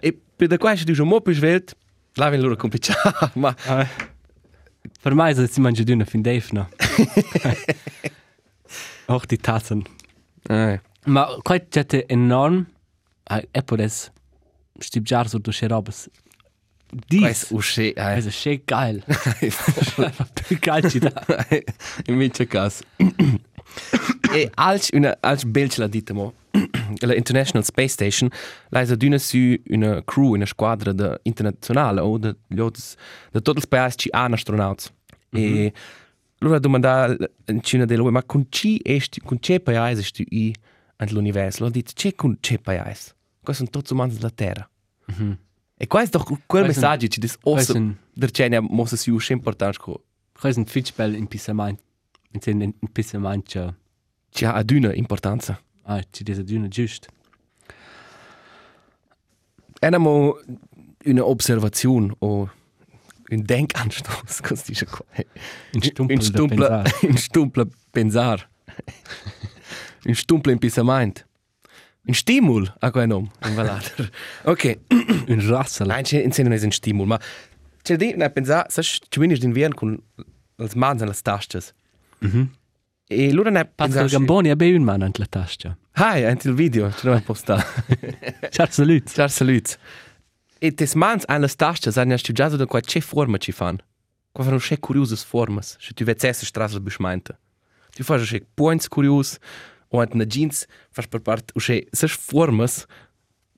E 0.00 0.18
per 0.36 0.48
da 0.48 0.58
qua 0.58 0.76
se 0.76 0.84
tu 0.84 0.94
so 0.94 1.04
mo 1.04 1.20
più 1.20 1.34
welt, 1.40 1.76
la 2.14 2.30
ven 2.30 2.40
loro 2.40 2.56
complicato, 2.56 3.30
ma 3.38 3.54
Per 5.02 5.14
me 5.14 5.30
ist 5.30 5.38
es 5.38 5.58
manche 5.58 5.84
dünne 5.84 6.06
fin 6.06 6.22
Dave 6.22 6.44
no. 6.52 6.68
Auch 9.06 9.26
die 9.26 9.38
Tassen. 9.38 9.84
eh. 10.48 10.80
Ma 11.06 11.26
qua 11.42 11.58
c'è 11.58 12.04
enorm. 12.08 12.66
Ai, 13.24 13.46
e 13.50 13.62
per 13.62 13.80
es 13.80 14.10
stib 14.78 15.06
jar 15.06 15.28
so 15.28 15.38
durch 15.38 15.62
robes. 15.64 16.08
Dies 16.92 17.50
usce, 17.50 17.82
eh. 17.96 18.18
Es 18.18 18.26
ist 18.26 18.40
schön 18.40 18.60
geil. 18.66 19.02
Einfach 19.40 20.12
più 20.48 20.58
geil 20.60 20.90
ci 20.90 21.00
da. 21.00 21.10
in 22.06 22.16
mince 22.16 22.46
cas. 22.46 22.82
e 24.34 24.50
als 24.56 24.90
una 24.92 25.16
als 25.20 25.44
belge 25.44 25.80
la 25.80 25.88
dite 25.88 26.12
mo. 26.12 26.34
La 27.00 27.14
International 27.14 27.64
Space 27.64 27.94
Station 27.94 28.30
la 28.68 28.82
is 28.82 28.90
aduna 28.90 29.18
su 29.18 29.56
una 29.70 30.02
crew, 30.02 30.34
una 30.34 30.46
squadra 30.46 30.92
de 30.92 31.18
internazionale 31.22 32.00
o 32.00 32.18
de 32.18 32.36
lots 32.48 32.96
de 33.32 33.40
tots 33.40 33.56
els 33.56 33.66
paesi 33.66 33.96
ci 33.98 34.08
han 34.12 34.32
astronauts. 34.32 34.92
E 35.32 35.72
loro 36.40 36.58
domanda 36.58 37.16
in 37.46 37.62
cina 37.62 37.86
de 37.86 37.96
lui, 37.96 38.10
ma 38.10 38.22
con 38.22 38.46
ci 38.50 38.80
esti, 38.84 39.20
con 39.20 39.38
ce 39.40 39.60
paesi 39.60 40.00
esti 40.00 40.26
i 40.28 40.54
all'universo? 40.96 41.64
Lo 41.64 41.70
dit, 41.70 41.92
ce 41.94 42.14
con 42.14 42.36
ce 42.40 42.58
paesi? 42.58 43.10
Questi 43.42 43.64
sono 43.64 43.70
tutti 43.70 43.94
umani 43.94 44.12
della 44.12 44.30
Terra. 44.30 44.68
E 45.82 45.88
qua 45.88 46.00
è 46.00 46.06
doch 46.06 46.38
quel 46.46 46.64
messaggio 46.64 47.08
ci 47.08 47.18
dis 47.18 47.36
ossa 47.42 47.72
sono- 47.72 47.96
der 48.14 48.30
cena 48.30 48.60
mossa 48.60 48.96
su 48.96 49.18
importante 49.30 49.78
co 49.78 50.04
Qua 50.32 50.48
ist 50.48 50.56
ein 50.58 50.66
Fitchbell 50.66 51.14
in 51.14 51.26
Pissamant. 51.26 51.80
In 52.30 52.60
in 52.60 52.88
Pissamant 52.92 53.52
ja. 53.52 53.74
ci 54.30 54.44
ha 54.44 54.54
aduna 54.54 54.92
importanza. 54.94 55.60
Ah, 55.84 56.00
ci 56.12 56.22
diese 56.22 56.44
dünne 56.44 56.68
just. 56.68 57.08
Enamo 59.80 60.36
una 61.04 61.24
observazione 61.26 62.14
o 62.20 62.48
un 63.30 63.42
denkanstoß, 63.44 64.40
cosa 64.40 64.62
dice 64.66 64.86
qua? 64.86 65.04
In 65.72 65.82
Stumpel 65.82 66.16
Un 66.16 66.18
da 66.18 66.24
stumpla, 66.24 66.82
pensar. 66.82 67.10
un 67.10 67.16
stumpla 67.16 67.66
pensar. 67.90 68.48
un 70.04 70.14
stumpla 70.22 70.52
impensament. 70.52 71.26
Un 72.04 72.14
stimul 72.14 72.74
a 72.80 72.90
quel 72.90 73.06
nome, 73.06 73.30
un 73.44 73.54
valader. 73.54 74.10
Ok, 74.44 74.78
Un 75.28 75.48
Rassel. 75.48 75.86
nein, 75.86 76.02
c'è 76.02 76.20
in 76.22 76.32
è 76.52 76.64
un 76.64 76.70
stimul, 76.72 77.06
ma 77.06 77.20
c'è 77.82 77.96
di 77.96 78.14
ne 78.16 78.28
pensare, 78.30 78.66
sai, 78.70 78.82
ci 78.82 79.18
vieni 79.18 79.38
d'inverno 79.38 79.74
con 79.74 80.02
le 80.56 80.68
mani 80.74 81.02
e 81.02 81.06
le 81.06 81.14
tasche. 81.22 81.60
E 83.06 83.28
allora 83.28 83.50
ne 83.50 83.64
Pascal 83.66 84.02
pensare, 84.04 84.08
Gamboni 84.08 84.50
ha 84.50 84.56
bei 84.56 84.74
un 84.74 84.82
man 84.82 85.02
ant 85.02 85.18
la 85.18 85.26
tascia. 85.26 85.76
hai, 85.92 86.24
anche 86.24 86.48
il 86.48 86.54
video, 86.54 86.90
ce 86.92 87.08
l'ho 87.08 87.20
postato. 87.20 87.64
Ciao 88.50 88.66
salut. 88.68 89.08
Ciao, 89.12 89.28
salut. 89.28 89.78
E 90.58 90.72
tes 90.72 90.94
mans 90.94 91.24
an 91.26 91.40
las 91.40 91.54
tastas 91.54 91.96
han 91.96 92.16
studiato 92.18 92.56
da 92.56 92.66
quai 92.66 92.82
che 92.82 93.00
forma 93.00 93.36
ci 93.38 93.52
fan. 93.52 93.78
Qua 94.32 94.44
fanno 94.44 94.58
che 94.58 94.78
curiosas 94.78 95.22
formas, 95.24 95.76
se 95.78 95.92
tu 95.92 96.04
vezi 96.04 96.26
essa 96.26 96.46
strasa 96.46 96.80
beschmeinte. 96.80 97.36
Tu 97.94 98.02
fas 98.02 98.26
che 98.28 98.46
points 98.54 98.88
curios, 98.88 99.38
o 99.92 100.00
ant 100.00 100.14
na 100.14 100.24
jeans 100.24 100.66
fas 100.90 101.06
per 101.06 101.20
part 101.20 101.52
usche 101.54 101.84
sas 101.92 102.12
formas 102.12 102.86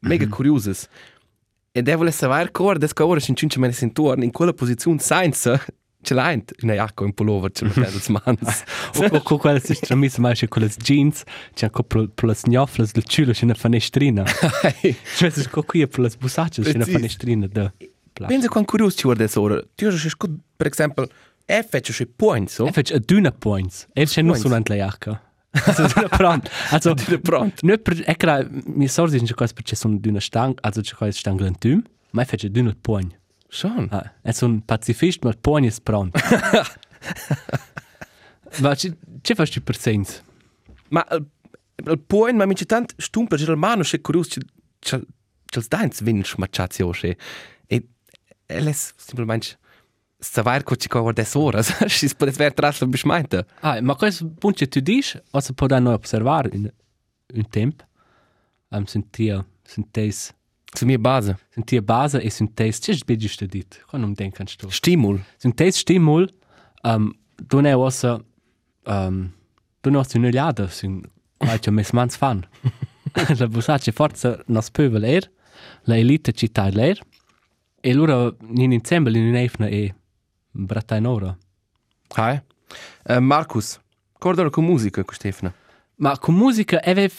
mega 0.02 0.26
curiosas. 0.26 0.88
E 1.72 1.82
devo 1.82 2.04
le 2.04 2.12
savoir 2.12 2.50
cor 2.52 2.78
des 2.78 2.92
ora 3.00 3.20
sin 3.20 3.34
cince 3.36 3.58
mene 3.58 3.74
intorno 3.80 4.22
in 4.24 4.30
quella 4.30 4.52
posizione 4.52 4.98
senza 5.00 5.58
ce 6.04 6.12
l'ha 6.14 6.30
in 6.32 6.70
a 6.70 6.74
jacco 6.74 7.04
in 7.04 7.12
pullover 7.14 7.50
ce 7.50 7.64
l'ha 7.64 7.90
des 7.90 8.08
mans. 8.10 8.62
O 9.12 9.22
co 9.22 9.38
quella 9.38 9.58
si 9.58 9.74
stramisa 9.74 10.20
mai 10.20 10.36
con 10.48 10.62
le 10.62 10.68
jeans, 10.76 11.22
c'è 11.54 11.70
co 11.70 11.82
pro 11.82 12.06
pro 12.08 12.28
le 12.28 12.34
gnoffles 12.44 12.92
del 12.92 13.04
ciulo 13.04 13.32
c'è 13.32 13.44
una 13.44 13.54
finestrina. 13.54 14.24
Cioè 15.16 15.30
se 15.30 15.48
co 15.48 15.62
qui 15.62 15.86
pro 15.88 16.02
le 16.02 16.10
busacce 16.18 16.62
c'è 16.62 16.74
una 16.74 16.84
Precis. 16.84 16.94
finestrina 16.94 17.46
da. 17.48 17.72
Pensa 18.28 18.48
quan 18.48 18.64
curios 18.64 18.94
ci 18.94 19.02
guarda 19.04 19.24
des 19.24 19.34
ora. 19.36 19.60
Tu 19.74 19.86
has 19.86 20.14
che 20.16 20.28
per 20.56 20.68
esempio 20.68 21.08
F 21.46 21.68
fece 21.68 21.92
che 21.92 22.06
points, 22.06 22.54
so? 22.54 22.66
E 22.66 22.72
fece 22.72 22.94
a 22.94 22.98
dünne 22.98 23.32
points. 23.32 23.86
E 23.92 24.04
c'è 24.06 24.20
non 24.22 24.30
Points. 24.30 24.42
solo 24.42 24.54
ant 24.54 24.68
la 24.68 24.76
jacca. 24.76 25.23
Also 25.66 25.86
dünne 25.86 26.08
pront. 26.08 26.50
Also 26.70 26.94
Dünne 26.94 27.18
pront. 27.18 27.62
Ne 27.62 27.78
per 27.78 28.02
e 28.04 28.16
cra 28.16 28.44
mi 28.50 28.88
sorsi 28.88 29.20
c'è 29.20 29.34
cosa 29.34 29.52
perché 29.52 29.76
sono 29.76 29.96
dünne 29.98 30.20
stang, 30.20 30.58
also 30.60 30.80
c'è 30.80 30.94
cosa 30.94 31.12
stang 31.12 31.40
l'entum, 31.40 31.82
ma 32.10 32.22
e 32.22 32.24
fece 32.24 32.50
dünne 32.50 32.74
poin. 32.80 33.12
Schon. 33.48 33.88
Ah, 33.90 34.14
è 34.20 34.32
un 34.40 34.64
pacifist, 34.64 35.22
ma 35.22 35.30
il 35.30 35.38
poin 35.38 35.64
è 35.64 35.72
pront. 35.82 36.12
Ma 38.60 38.74
ci 38.74 38.96
ci 39.22 39.34
fai 39.34 39.48
per 39.62 39.76
sens? 39.76 40.22
Ma 40.88 41.06
il, 41.10 41.26
il 41.76 41.98
point, 42.00 42.36
ma 42.36 42.46
mince 42.46 42.64
tant 42.64 42.94
stumpla, 42.96 43.36
c'è 43.36 43.50
il 43.50 43.56
mano, 43.56 43.82
c'è 43.82 44.00
curios, 44.00 44.28
c'è 44.28 44.40
c'è 44.78 45.00
c'è 45.44 45.58
il 45.58 45.66
dains 45.68 46.02
vinc 46.02 46.34
macciazzi 46.36 46.82
o 46.82 46.90
c'è. 46.90 47.16
E 47.66 47.88
e 48.46 48.60
les 48.60 48.92
simplemente 48.96 49.58
savoir 50.24 50.62
co 50.62 50.74
ci 50.76 50.88
qua 50.88 51.12
des 51.12 51.34
horas, 51.34 51.70
si 51.88 52.08
può 52.14 52.26
ver 52.30 52.52
tras 52.52 52.80
la 52.80 52.86
beschmeinte. 52.86 53.46
Ah, 53.60 53.80
ma 53.80 53.94
questo 53.94 54.26
punto 54.38 54.66
tu 54.66 54.80
dici, 54.80 55.20
o 55.30 55.40
se 55.40 55.52
può 55.52 55.66
noi 55.66 55.94
osservare 55.94 56.50
in 56.52 56.70
un 57.34 57.48
tempo, 57.48 57.84
um, 58.70 58.84
sentia, 58.84 59.44
sentis, 59.62 60.32
Zu 60.74 60.86
mir 60.86 60.98
base. 60.98 61.36
sentia 61.50 61.82
base 61.82 62.18
e 62.20 62.30
sentis, 62.30 62.78
c'è 62.78 62.94
sbedi 62.94 63.28
sto 63.28 63.46
dit, 63.46 63.84
quando 63.86 64.06
non 64.06 64.14
denkan 64.14 64.46
sto. 64.46 64.68
Stimul. 64.70 65.20
Sentis 65.36 65.78
stimul, 65.78 66.28
um, 66.82 67.12
tu 67.46 67.60
ne 67.60 67.74
ossa, 67.74 68.20
um, 68.86 69.32
tu 69.80 69.90
ne 69.90 69.98
ossa 69.98 70.18
un'oliada, 70.18 70.68
sin 70.68 71.02
qualche 71.38 71.70
mes 71.70 71.92
mans 71.92 72.16
fan. 72.16 72.44
la 73.38 73.46
busace 73.54 73.92
forza 73.92 74.42
nos 74.46 74.70
pövel 74.70 75.04
er, 75.04 75.30
la 75.84 75.96
elite 75.96 76.32
città 76.32 76.66
er, 76.68 76.98
e 77.80 77.92
loro 77.92 78.36
in 78.56 78.72
insieme 78.72 79.10
in 79.10 79.28
un'efna 79.28 79.68
e 79.68 79.94
bratta 80.54 80.96
in 80.96 81.06
ora. 81.06 81.36
Hai. 82.16 82.40
Uh, 83.08 83.20
Markus, 83.20 83.78
cordalo 84.18 84.50
con 84.50 84.64
musica, 84.64 85.02
Stefano. 85.12 85.52
Ma 85.96 86.18
con 86.18 86.34
musica 86.34 86.80
avev 86.82 87.12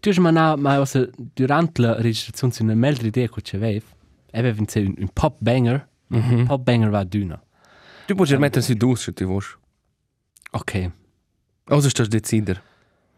tu 0.00 0.20
ma 0.20 0.30
na 0.30 0.56
ma 0.56 0.74
also 0.74 1.08
durante 1.16 1.80
la 1.80 1.94
registrazione 2.00 2.52
su 2.52 2.62
una 2.62 2.74
meldri 2.74 3.08
idea 3.08 3.28
che 3.28 3.40
c'avev 3.42 3.82
avev 4.32 4.58
in 4.58 4.66
un, 4.86 4.94
un 4.98 5.08
pop 5.12 5.36
banger 5.40 5.88
un 6.08 6.44
pop 6.46 6.62
banger 6.62 6.90
va 6.90 7.04
d'una 7.04 7.42
Tu 8.06 8.14
puoi 8.14 8.38
mettere 8.38 8.62
su 8.62 8.74
dus, 8.74 9.00
se 9.02 9.12
tu 9.12 9.24
vuoi. 9.24 9.42
ok 10.52 10.90
Osa 11.70 11.88
stas 11.88 12.08
decider. 12.08 12.62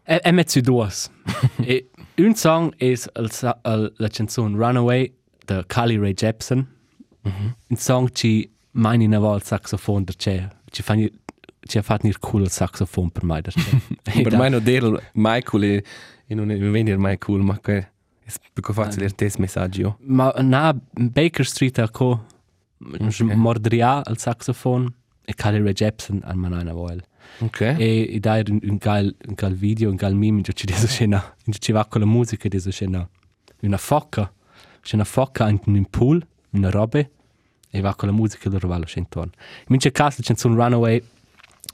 e, 0.05 0.21
e 0.23 0.33
met 0.33 0.49
su 0.49 0.61
duas 0.61 1.11
e 1.59 1.91
un 2.19 2.35
song 2.35 2.73
es 2.79 3.09
la 3.15 4.09
canzone 4.09 4.57
Runaway 4.57 5.13
da 5.45 5.65
Carly 5.67 5.99
Rae 5.99 6.15
Jepsen 6.15 6.67
un 7.23 7.77
song 7.77 8.11
ci 8.13 8.49
mai 8.77 9.03
in 9.03 9.17
vol 9.19 9.43
saxofon 9.43 10.05
da 10.05 10.13
c'è 10.13 10.49
ci 10.71 10.83
fa 10.83 10.95
ni 10.95 11.11
ci 11.67 11.79
ha 11.79 11.83
fatto 11.83 12.07
nir 12.07 12.19
cool 12.21 12.43
il 12.43 12.51
saxofon 12.51 13.11
per 13.11 13.25
da 13.25 13.51
c'è 13.51 14.23
Per 14.23 14.37
me 14.37 14.49
no 14.55 14.61
del 14.61 15.01
Michael 15.15 15.65
e 15.65 15.85
e 16.27 16.35
non 16.35 16.51
è 16.51 16.59
venire 16.59 16.97
mai 16.97 17.19
cool, 17.19 17.43
ma 17.43 17.59
che 17.61 17.77
è 17.79 18.33
più 18.53 18.63
facile 18.73 19.05
il 19.05 19.15
tes 19.15 19.37
messaggio. 19.37 19.99
Ma 20.01 20.33
na 20.39 20.77
Baker 20.93 21.47
Street 21.47 21.79
a 21.79 21.89
co 21.89 22.27
okay. 22.79 23.35
mordria 23.35 24.05
al 24.05 24.19
saxofon 24.19 24.93
e 25.25 25.35
Rae 25.37 25.73
Jepsen 25.73 26.21
an 26.25 26.39
man 26.39 26.53
einer 26.53 26.75
voil. 26.75 27.03
Ok. 27.39 27.61
E 27.61 28.01
i 28.01 28.19
dai 28.21 28.43
un, 28.49 28.77
gal 28.77 29.15
un 29.27 29.35
gal 29.35 29.55
video, 29.55 29.91
un 29.91 29.97
gal 29.97 30.15
meme 30.15 30.39
in 30.39 30.45
ci 30.53 30.67
deso 30.67 30.87
scena, 30.87 31.35
in 31.45 31.53
ci 31.53 31.73
va 31.73 31.85
con 31.87 32.01
la 32.01 32.07
musica 32.07 32.49
deso 32.49 32.71
scena. 32.71 33.09
Una 33.61 33.79
focca, 33.79 34.33
c'è 34.83 34.97
una 34.97 35.05
focca 35.05 35.49
in 35.49 35.61
un 35.65 35.87
pool, 35.89 36.25
una 36.51 36.71
robe 36.71 37.13
e 37.77 37.81
va 37.81 37.95
con 37.95 38.09
la 38.09 38.15
musica 38.15 38.49
loro 38.49 38.69
va 38.69 38.79
lo 38.79 38.87
scenton. 38.87 39.31
In 39.69 39.77
c'è 39.77 39.93
caso 39.93 40.23
c'è 40.23 40.35
un 40.45 40.55
Runaway 40.55 41.03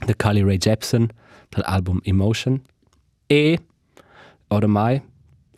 da 0.05 0.13
Carly 0.15 0.43
Rae 0.43 0.57
Jepsen 0.57 1.07
dall'album 1.49 1.99
Emotion 2.03 2.61
e 3.25 3.59
ormai 4.47 5.01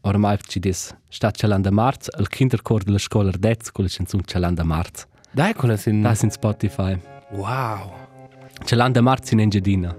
ormai 0.01 0.37
ci 0.45 0.59
dis 0.59 0.95
sta 1.09 1.31
celanda 1.31 1.71
marz 1.71 2.09
al 2.11 2.27
kinderchor 2.27 2.83
della 2.83 2.99
scuola 2.99 3.29
Ardez 3.29 3.71
con 3.71 3.85
la 3.85 3.89
canzone 3.91 4.23
celanda 4.25 4.63
marz. 4.63 5.07
Dai, 5.31 5.53
quella 5.53 5.75
sin... 5.75 6.01
Das 6.01 6.21
in 6.21 6.29
Spotify. 6.29 6.97
Wow. 7.31 7.91
Celanda 8.63 9.01
marz 9.01 9.31
in 9.31 9.39
Engiadina. 9.39 9.97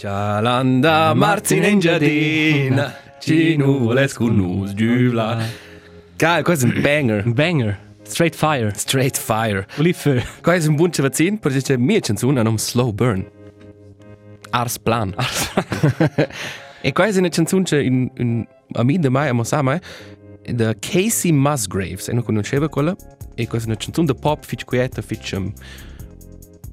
Cialanda 0.00 1.12
Marzin 1.12 1.62
in 1.62 1.78
giardina, 1.78 2.94
ci 3.20 3.54
nuvole 3.54 4.08
con 4.08 4.34
nus 4.34 4.72
giuvla. 4.72 5.38
Geil, 6.16 6.42
questo 6.42 6.64
è 6.66 6.72
un 6.74 6.80
banger. 6.80 7.26
Un 7.26 7.34
banger. 7.34 7.89
Straight 8.10 8.34
Fire. 8.34 8.72
Straight 8.74 9.16
Fire. 9.16 9.66
Olive. 9.78 10.26
Qua 10.42 10.54
è 10.54 10.66
un 10.66 10.74
buon 10.74 10.90
cavazzin, 10.90 11.38
per 11.38 11.52
c'è 11.52 11.76
mia 11.76 12.00
canzone, 12.00 12.40
un 12.40 12.58
Slow 12.58 12.92
Burn. 12.92 13.24
Ars 14.50 14.78
Plan. 14.80 15.14
e 16.82 16.92
qua 16.92 17.06
è 17.06 17.16
una 17.16 17.28
canzone 17.28 17.62
che 17.62 17.80
in, 17.80 18.10
in, 18.16 18.46
a 18.72 18.82
me 18.82 18.98
da 18.98 19.10
mai, 19.10 19.28
a 19.28 19.32
Mossa 19.32 19.62
mai, 19.62 19.78
da 20.42 20.74
Casey 20.76 21.30
Musgraves, 21.30 22.08
e 22.08 22.12
non 22.12 22.24
conosceva 22.24 22.68
quella, 22.68 22.96
e 23.36 23.46
questa 23.46 23.68
è 23.68 23.70
una 23.70 23.80
canzone 23.80 24.08
da 24.08 24.14
pop, 24.14 24.44
fitch 24.44 24.64
quieta, 24.64 25.00
fitch, 25.02 25.34
um, 25.36 25.52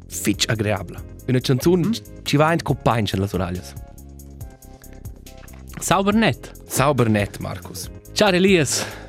fitch 0.07 0.49
agreabile. 0.49 0.99
Una 1.27 1.39
canzone 1.39 1.85
mm. 1.85 1.91
ci 2.23 2.35
va 2.35 2.51
in 2.51 2.63
compagnia 2.63 3.11
alle 3.13 3.29
oraglias. 3.31 3.73
Sauber 5.79 6.15
net. 6.15 6.51
Sauber 6.65 7.09
net, 7.09 7.37
Markus. 7.37 7.91
Ciao 8.13 8.29
Elias. 8.29 9.05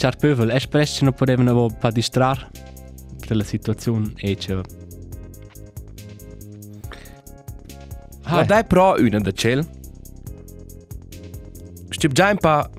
Ciao 0.00 0.12
Pövel. 0.16 0.50
Es 0.50 0.66
presto 0.66 1.04
non 1.04 1.12
potevano 1.12 1.64
un 1.64 1.76
po' 1.76 1.90
distrarre 1.90 2.48
della 3.28 3.44
situazione 3.44 4.14
e 4.16 4.34
c'è... 4.34 4.58
Ma 8.30 8.42
dai 8.44 8.64
pro 8.64 8.94
una 8.98 9.18
da 9.18 9.30
ciel. 9.30 9.62
Stib 11.90 12.12
già 12.12 12.30
un 12.30 12.38
po' 12.38 12.70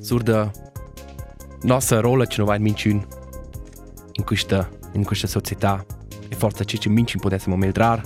sur 0.00 0.24
da 0.24 0.50
nostra 1.62 2.00
rolla 2.00 2.26
che 2.26 2.34
non 2.38 2.46
va 2.46 2.56
in 2.56 2.62
minciun 2.62 3.06
in 4.14 4.24
questa, 4.24 4.68
in 4.94 5.04
questa 5.04 5.28
società 5.28 5.86
e 6.28 6.34
forza 6.34 6.64
ci 6.64 6.80
ci 6.80 6.88
mincin 6.88 7.20
potessimo 7.20 7.54
meldrar. 7.54 8.02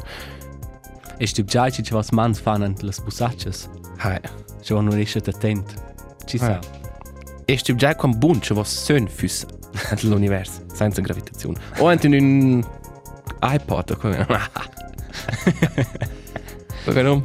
E 1.16 1.26
stib 1.26 1.47
già 1.47 1.70
ci 1.70 1.82
was 1.91 2.11
mans 2.11 2.39
fanno 2.39 2.66
le 2.66 2.93
busacces. 3.03 3.70
Hai. 3.97 4.20
Ci 4.61 4.74
non 4.74 4.91
riesce 4.91 5.22
attent. 5.24 5.72
Ci 6.26 6.37
sa. 6.37 6.76
E 7.49 7.57
stib 7.57 7.76
già 7.76 7.94
con 7.94 8.18
bun 8.18 8.40
che 8.40 8.53
was 8.55 8.68
sön 8.84 9.07
füs 9.09 9.47
l'universo 10.03 10.62
senza 10.72 11.01
gravitazione. 11.01 11.59
O 11.78 11.86
anche 11.86 12.07
in 12.09 12.14
un 12.14 12.64
iPod 13.42 13.90
o 13.90 13.97
come. 13.97 14.26
Warum? 16.86 17.24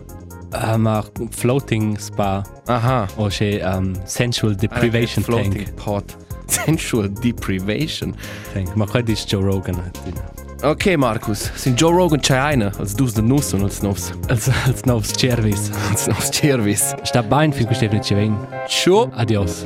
Uh, 0.54 0.76
ma 0.78 1.04
floating 1.30 1.98
spa 1.98 2.44
Aha. 2.66 3.08
o 3.16 3.28
c'è 3.28 3.62
um, 3.64 3.94
sensual 4.04 4.54
deprivation 4.56 5.24
floating 5.24 5.64
tank. 5.64 5.74
pot. 5.84 6.18
Sensual 6.52 7.10
deprivation. 7.10 8.14
tank. 8.54 8.76
Ma 8.76 8.86
qua 8.86 9.02
dice 9.02 9.26
Joe 9.26 9.42
Rogan. 9.42 9.82
Ok, 10.64 10.96
Markus. 10.98 11.50
Sind 11.56 11.80
Joe 11.80 11.94
Rogan 11.94 12.20
c'è 12.20 12.36
eine, 12.38 12.72
als 12.78 12.94
dus 12.94 13.14
de 13.14 13.24
Nuss 13.24 13.54
und 13.54 13.64
als 13.64 13.82
Nuss. 13.82 14.12
Als, 14.28 14.50
als 14.66 14.84
novs 14.84 15.14
cervis. 15.18 15.72
Als 15.90 16.08
Nuss 16.08 16.30
Cervis. 16.30 16.94
Sta 17.04 17.24
bain 17.24 17.54
fin 17.54 17.66
queste 17.66 17.90
ci 18.02 18.14
ven. 18.14 18.36
Ciao. 18.68 19.10
Adios. 19.16 19.66